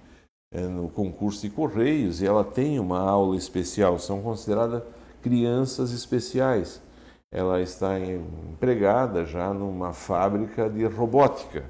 [0.53, 4.83] é, no concurso de Correios e ela tem uma aula especial, são consideradas
[5.21, 6.81] crianças especiais.
[7.33, 11.63] Ela está empregada já numa fábrica de robótica,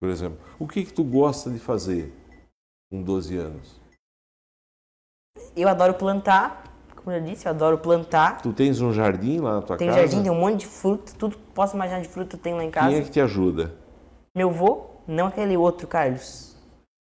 [0.00, 0.38] por exemplo.
[0.58, 2.12] O que, que tu gosta de fazer
[2.90, 3.80] com 12 anos?
[5.56, 6.64] Eu adoro plantar,
[6.96, 8.42] como eu disse, eu adoro plantar.
[8.42, 10.00] Tu tens um jardim lá na tua tem casa?
[10.00, 12.64] Tem jardim, tem um monte de fruta, tudo que posso imaginar de fruta tem lá
[12.64, 12.88] em casa.
[12.88, 13.72] Quem é que te ajuda?
[14.34, 16.56] Meu vô, não aquele outro, Carlos.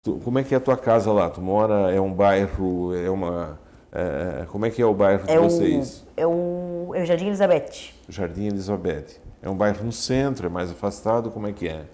[0.03, 1.29] Tu, como é que é a tua casa lá?
[1.29, 3.59] Tu mora, é um bairro, é uma...
[3.91, 6.07] É, como é que é o bairro de é vocês?
[6.17, 7.93] O, é, o, é o Jardim Elizabeth.
[8.09, 9.21] Jardim Elizabeth.
[9.41, 11.87] É um bairro no centro, é mais afastado, como é que é?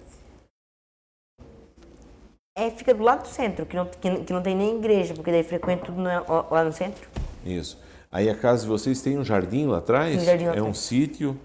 [2.57, 5.31] É, fica do lado do centro, que não, que, que não tem nem igreja, porque
[5.31, 7.09] daí frequento tudo na, lá no centro.
[7.45, 7.79] Isso.
[8.12, 10.23] Aí a casa de vocês tem um jardim lá atrás?
[10.23, 10.71] Um jardim lá é atrás.
[10.71, 11.39] um sítio?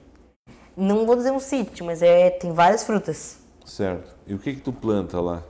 [0.77, 3.39] Não vou dizer um sítio, mas é, tem várias frutas.
[3.65, 4.15] Certo.
[4.27, 5.43] E o que que tu planta lá?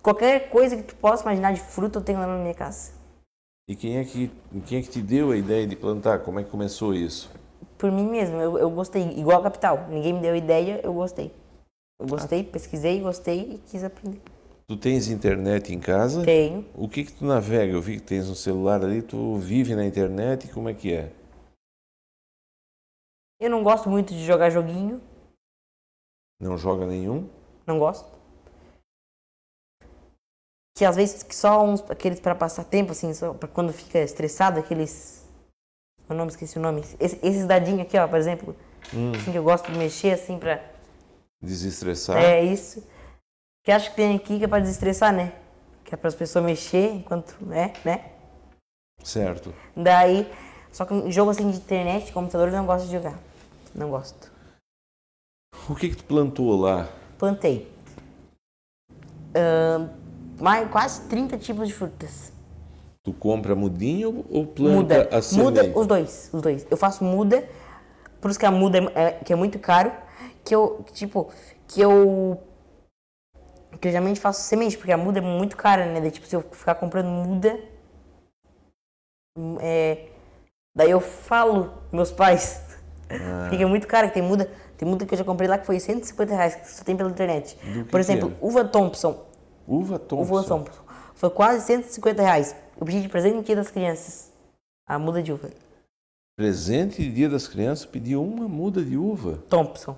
[0.00, 2.92] Qualquer coisa que tu possa imaginar de fruta eu tenho lá na minha casa.
[3.68, 4.30] E quem é que,
[4.64, 6.20] quem é que te deu a ideia de plantar?
[6.20, 7.28] Como é que começou isso?
[7.76, 9.02] Por mim mesmo, eu, eu gostei.
[9.18, 9.88] Igual a capital.
[9.88, 11.32] Ninguém me deu ideia, eu gostei.
[11.98, 12.52] Eu gostei, ah.
[12.52, 14.20] pesquisei, gostei e quis aprender.
[14.68, 16.24] Tu tens internet em casa?
[16.24, 16.64] Tenho.
[16.74, 17.72] O que que tu navega?
[17.72, 21.12] Eu vi que tens um celular ali, tu vive na internet, como é que é?
[23.40, 25.00] Eu não gosto muito de jogar joguinho.
[26.40, 27.28] Não joga nenhum?
[27.66, 28.15] Não gosto.
[30.76, 34.60] Que às vezes só uns aqueles para passar tempo assim, só para quando fica estressado,
[34.60, 35.26] aqueles
[36.08, 36.84] eu não esqueci o nome.
[37.00, 38.54] Esse, esses dadinhos aqui, ó, por exemplo,
[38.94, 39.12] hum.
[39.12, 40.62] assim, que eu gosto de mexer assim para
[41.42, 42.16] desestressar.
[42.16, 42.86] É isso.
[43.64, 45.32] Que acho que tem aqui que é para desestressar, né?
[45.84, 48.12] Que é para as pessoas mexer enquanto, né, né?
[49.02, 49.52] Certo.
[49.74, 50.30] Daí,
[50.72, 53.18] só que jogo assim de internet, computador, eu não gosto de jogar.
[53.74, 54.30] Não gosto.
[55.68, 56.88] O que que tu plantou lá?
[57.18, 57.72] Plantei.
[59.30, 59.90] Uh,
[60.38, 62.32] mais, quase 30 tipos de frutas.
[63.02, 65.44] Tu compra mudinho ou planta muda, a semente?
[65.44, 66.66] Muda os dois, os dois.
[66.70, 67.48] Eu faço muda,
[68.20, 69.92] por isso que a muda é, que é muito caro,
[70.44, 71.30] que eu, tipo,
[71.68, 72.40] que eu
[73.80, 76.00] que eu geralmente faço semente, porque a muda é muito cara, né?
[76.00, 77.58] Daí, tipo, se eu ficar comprando muda,
[79.60, 80.06] é,
[80.74, 82.62] daí eu falo meus pais,
[83.10, 83.46] ah.
[83.48, 85.66] porque é muito caro, que tem muda, tem muda que eu já comprei lá que
[85.66, 87.58] foi 150 reais, que só tem pela internet.
[87.90, 88.44] Por exemplo, é?
[88.44, 89.25] uva Thompson.
[89.66, 90.34] Uva Thompson?
[90.34, 90.82] Uva Thompson.
[91.14, 92.54] Foi quase 150 reais.
[92.78, 94.32] Eu pedi de presente no dia das crianças,
[94.86, 95.50] a muda de uva.
[96.36, 99.38] Presente de dia das crianças, pediu uma muda de uva?
[99.48, 99.96] Thompson.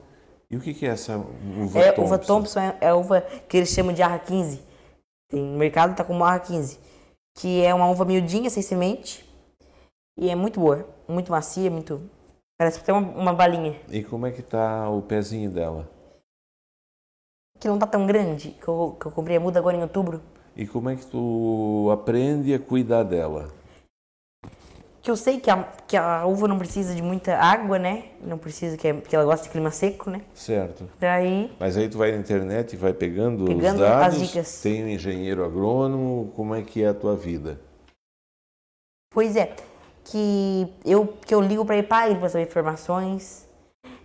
[0.51, 2.03] E o que, que é essa uva é, Thompson?
[2.03, 4.63] Uva Thompson é, é a uva que eles chamam de arra 15.
[5.29, 6.79] Tem, no mercado tá como arra 15.
[7.37, 9.29] Que é uma uva miudinha, sem semente.
[10.17, 10.89] E é muito boa.
[11.09, 12.01] Muito macia, muito...
[12.59, 13.77] Parece tem uma, uma balinha.
[13.89, 15.89] E como é que tá o pezinho dela?
[17.59, 18.51] Que não tá tão grande.
[18.61, 20.21] Que eu, que eu comprei a muda agora em outubro.
[20.57, 23.49] E como é que tu aprende a cuidar dela?
[25.09, 28.09] que eu sei que a, que a uva não precisa de muita água, né?
[28.21, 30.21] Não precisa, que, é, que ela gosta de clima seco, né?
[30.35, 30.87] Certo.
[31.01, 31.51] Daí...
[31.59, 34.61] Mas aí tu vai na internet e vai pegando, pegando os dados, as dicas.
[34.61, 37.59] tem um engenheiro agrônomo, como é que é a tua vida?
[39.11, 39.57] Pois é,
[40.05, 43.49] que eu, que eu ligo para IPAI para saber informações,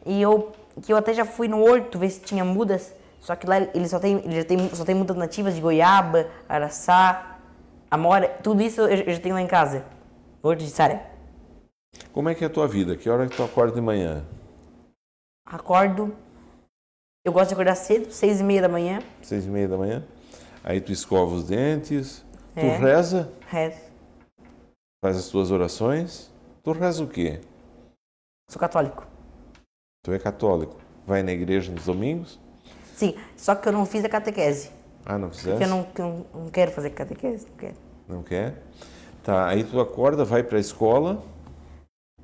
[0.05, 2.93] e eu, que eu até já fui no horto ver se tinha mudas,
[3.23, 6.29] só que lá ele só tem, ele já tem, só tem mudas nativas de goiaba,
[6.47, 7.39] araçá,
[7.89, 9.85] amora, tudo isso eu, eu já tenho lá em casa.
[10.41, 11.09] Horto de Saré.
[12.11, 12.97] Como é que é a tua vida?
[12.97, 14.25] Que hora que tu acorda de manhã?
[15.45, 16.13] Acordo.
[17.23, 19.01] Eu gosto de acordar cedo, seis e meia da manhã.
[19.21, 20.05] Seis e meia da manhã.
[20.61, 22.25] Aí tu escova os dentes.
[22.53, 22.75] É.
[22.75, 23.31] Tu reza?
[23.47, 23.79] Rezo.
[25.01, 26.29] Faz as tuas orações.
[26.61, 27.39] Tu reza o quê?
[28.49, 29.07] Sou católico.
[30.03, 30.75] Tu é católico.
[31.07, 32.42] Vai na igreja nos domingos?
[32.93, 34.69] Sim, só que eu não fiz a catequese.
[35.05, 35.49] Ah, não fizeste?
[35.49, 37.75] Porque eu não, eu não quero fazer catequese, não quero.
[38.07, 38.61] Não quer?
[39.23, 41.23] Tá, aí tu acorda, vai pra escola.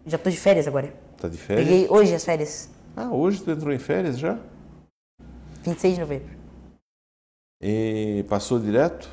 [0.05, 0.93] Já tô de férias agora.
[1.17, 1.67] Tá de férias?
[1.67, 2.69] Peguei hoje as férias.
[2.95, 4.37] Ah, hoje tu entrou em férias já?
[5.63, 6.29] 26 de novembro.
[7.61, 9.09] E passou direto?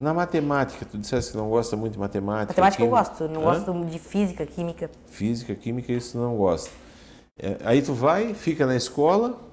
[0.00, 2.52] Na matemática, tu disseste que não gosta muito de matemática.
[2.52, 2.96] Matemática química.
[2.96, 3.64] eu gosto, não Hã?
[3.64, 4.90] gosto de física, química.
[5.06, 6.70] Física, química, isso não gosta.
[7.36, 9.47] É, aí tu vai, fica na escola.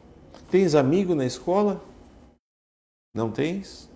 [0.50, 1.82] Tens amigo na escola?
[3.14, 3.90] Não tens?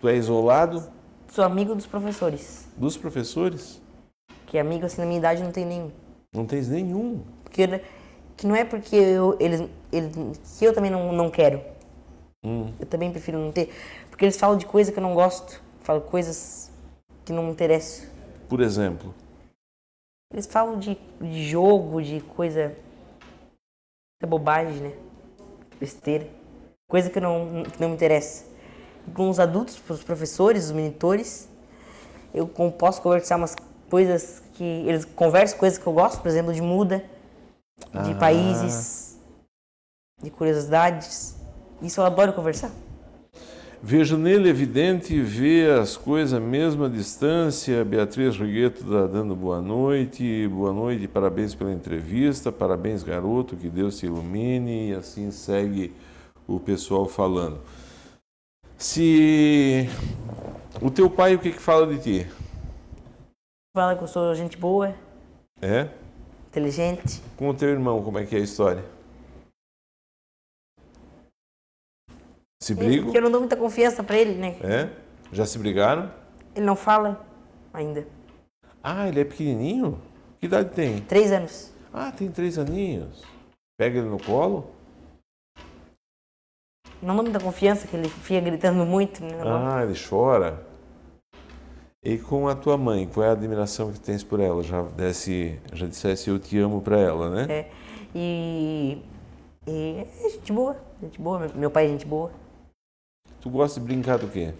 [0.00, 0.90] Tu é isolado?
[1.28, 2.66] Sou amigo dos professores.
[2.76, 3.80] Dos professores?
[4.46, 5.90] Que amigo assim na minha idade não tem nenhum.
[6.34, 7.22] Não tens nenhum?
[7.42, 7.66] Porque
[8.36, 11.62] que não é porque eu, eles, eles que eu também não, não quero.
[12.44, 12.72] Hum.
[12.80, 13.70] Eu também prefiro não ter.
[14.08, 15.62] Porque eles falam de coisa que eu não gosto.
[15.80, 16.70] falam coisas
[17.24, 18.08] que não me interessam.
[18.48, 19.14] Por exemplo,
[20.32, 22.76] Eles falam de, de jogo, de coisa.
[24.20, 25.11] É bobagem, né?
[25.86, 26.28] Besteira.
[26.88, 28.44] Coisa que não, que não me interessa.
[29.12, 31.48] Com os adultos, os professores, os monitores,
[32.32, 33.56] eu com- posso conversar umas
[33.90, 34.62] coisas que.
[34.62, 36.98] Eles conversam coisas que eu gosto, por exemplo, de muda,
[38.04, 38.18] de Ah.
[38.18, 39.18] países,
[40.22, 41.34] de curiosidades.
[41.80, 42.70] Isso eu adoro conversar.
[43.82, 47.84] Vejo nele evidente ver as coisas à mesma distância.
[47.84, 53.98] Beatriz Rigueto tá dando boa noite, boa noite, parabéns pela entrevista, parabéns garoto, que Deus
[53.98, 55.92] te ilumine e assim segue
[56.46, 57.60] o pessoal falando.
[58.78, 59.88] Se
[60.80, 62.26] o teu pai o que que fala de ti?
[63.76, 64.94] Fala que eu sou gente boa,
[65.60, 65.88] É?
[66.50, 67.22] inteligente.
[67.36, 68.84] Com o teu irmão, como é que é a história?
[72.62, 73.10] Se brigam?
[73.10, 74.56] Que eu não dou muita confiança pra ele, né?
[74.62, 74.88] É?
[75.32, 76.08] Já se brigaram?
[76.54, 77.26] Ele não fala
[77.74, 78.06] ainda.
[78.80, 80.00] Ah, ele é pequenininho?
[80.38, 81.00] Que idade tem?
[81.00, 81.72] Três anos.
[81.92, 83.24] Ah, tem três aninhos.
[83.76, 84.70] Pega ele no colo?
[87.02, 89.42] Não dou muita confiança que ele fica gritando muito, né?
[89.44, 90.64] Ah, ele chora.
[92.04, 94.62] E com a tua mãe, qual é a admiração que tens por ela?
[94.62, 97.46] Já, desse, já dissesse eu te amo pra ela, né?
[97.52, 97.70] É.
[98.14, 99.02] E,
[99.66, 101.48] e é gente boa, gente boa.
[101.56, 102.30] Meu pai é gente boa.
[103.42, 104.54] Tu gosta de brincar do quê?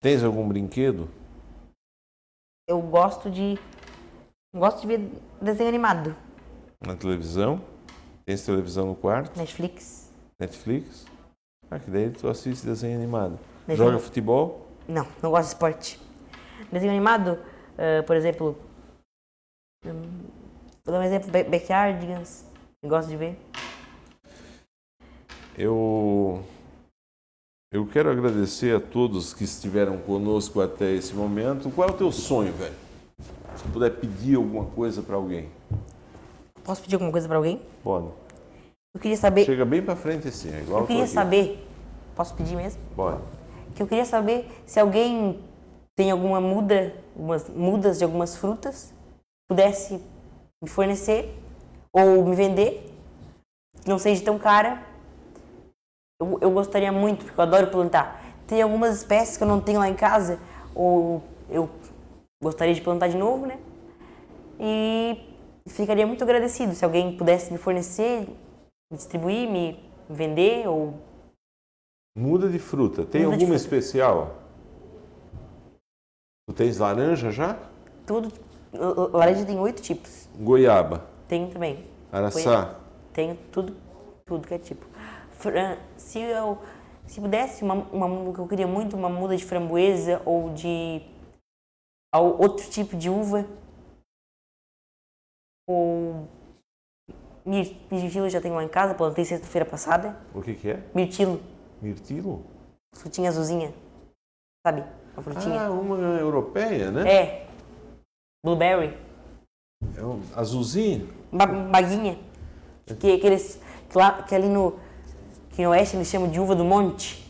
[0.00, 1.08] Tens algum brinquedo?
[2.68, 3.58] Eu gosto de.
[4.54, 4.98] Gosto de ver
[5.40, 6.16] desenho animado.
[6.84, 7.62] Na televisão?
[8.24, 9.36] Tens televisão no quarto?
[9.38, 10.10] Netflix.
[10.38, 11.06] Netflix?
[11.70, 13.38] Ah, que daí tu assiste desenho animado.
[13.66, 14.66] Desenho- Joga futebol?
[14.88, 16.00] Não, não gosto de esporte.
[16.72, 17.38] Desenho animado,
[17.78, 18.56] ah, por exemplo.
[19.84, 20.24] hum,
[20.84, 22.49] vou dar um exemplo: Ba- Backyardigans.
[22.82, 23.38] Eu gosto de ver.
[25.56, 26.42] Eu
[27.72, 31.70] eu quero agradecer a todos que estiveram conosco até esse momento.
[31.70, 32.74] Qual é o teu sonho, velho?
[33.56, 35.48] Se tu puder pedir alguma coisa pra alguém,
[36.64, 37.60] Posso pedir alguma coisa pra alguém?
[37.82, 38.08] pode.
[38.94, 39.44] Eu queria saber.
[39.44, 41.64] Chega bem pra frente assim, é igual Eu queria saber.
[42.16, 42.80] Posso pedir mesmo?
[42.96, 43.20] Pode.
[43.74, 45.40] que eu queria saber se alguém
[45.94, 48.92] tem alguma muda, algumas mudas de algumas frutas,
[49.48, 50.00] pudesse
[50.62, 51.32] me fornecer
[51.92, 52.86] ou me vender,
[53.82, 54.82] que não seja tão cara.
[56.20, 58.22] Eu, eu gostaria muito, porque eu adoro plantar.
[58.46, 60.38] Tem algumas espécies que eu não tenho lá em casa,
[60.74, 61.68] ou eu
[62.42, 63.58] gostaria de plantar de novo, né?
[64.58, 65.22] E
[65.66, 68.28] ficaria muito agradecido se alguém pudesse me fornecer,
[68.90, 70.94] me distribuir, me vender ou
[72.18, 73.04] Muda de fruta.
[73.04, 74.36] Tem Muda alguma especial?
[76.48, 77.56] Tu tens laranja já?
[78.04, 78.32] tudo.
[79.12, 80.28] Laranja tem oito tipos.
[80.36, 81.86] Goiaba, Tem também.
[82.10, 82.76] araçá.
[83.12, 83.76] Tenho tudo,
[84.26, 84.84] tudo que é tipo.
[85.30, 86.58] Fran- Se eu
[87.06, 91.00] se pudesse uma, uma que eu queria muito uma muda de framboesa ou de
[92.12, 93.46] ao- outro tipo de uva
[95.68, 96.26] ou
[97.46, 100.20] mir- mirtilo já tenho lá em casa, plantei sexta-feira passada.
[100.34, 100.82] O que que é?
[100.92, 101.40] Mirtilo,
[101.80, 102.44] Mirtilo?
[102.92, 103.72] frutinha azulzinha.
[104.66, 104.82] Sabe?
[105.14, 105.62] Uma frutinha.
[105.62, 107.08] Ah, uma europeia, né?
[107.08, 107.46] É.
[108.44, 108.98] Blueberry.
[109.96, 111.19] É um azulzinho.
[111.32, 112.18] Ba- baguinha.
[112.98, 114.74] Que, que, eles, que, lá, que ali no,
[115.50, 117.24] que no oeste eles chamam de uva do monte.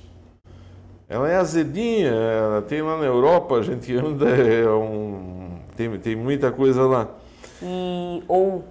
[1.09, 6.15] Ela é azedinha, ela tem lá na Europa, a gente anda, é um, tem, tem
[6.17, 7.09] muita coisa lá.
[7.63, 8.65] E, ou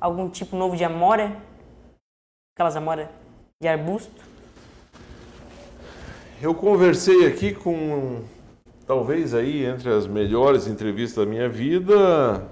[0.00, 1.36] algum tipo novo de amora.
[2.56, 3.10] Aquelas amora
[3.60, 4.22] de arbusto.
[6.40, 8.22] Eu conversei aqui com,
[8.86, 12.48] talvez aí, entre as melhores entrevistas da minha vida,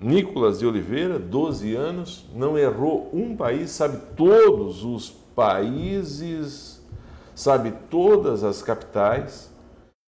[0.00, 6.80] Nicolas de Oliveira, 12 anos, não errou um país, sabe todos os países,
[7.34, 9.52] sabe todas as capitais,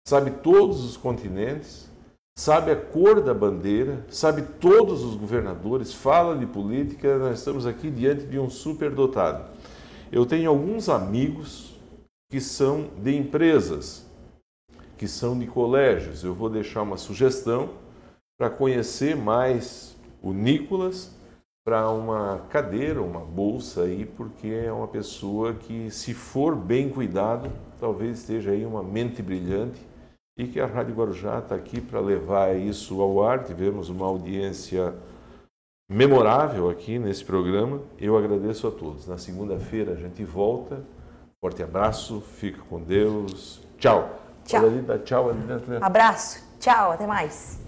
[0.07, 1.91] sabe todos os continentes,
[2.39, 7.91] sabe a cor da bandeira, sabe todos os governadores, fala de política, nós estamos aqui
[7.91, 9.45] diante de um superdotado.
[10.13, 11.75] Eu tenho alguns amigos
[12.31, 14.07] que são de empresas,
[14.97, 16.23] que são de colégios.
[16.23, 17.71] Eu vou deixar uma sugestão
[18.41, 21.15] para conhecer mais o Nicolas
[21.63, 27.53] para uma cadeira, uma bolsa aí, porque é uma pessoa que, se for bem cuidado,
[27.79, 29.87] talvez esteja aí uma mente brilhante
[30.39, 33.45] e que a Rádio Guarujá está aqui para levar isso ao ar.
[33.45, 34.95] Tivemos uma audiência
[35.87, 37.83] memorável aqui nesse programa.
[37.99, 39.07] Eu agradeço a todos.
[39.07, 40.83] Na segunda-feira a gente volta.
[41.43, 43.61] Forte abraço, fica com Deus.
[43.77, 44.19] Tchau.
[44.47, 44.63] Tchau.
[45.05, 45.31] Tchau.
[45.83, 46.43] Abraço.
[46.59, 46.93] Tchau.
[46.93, 47.60] Até mais.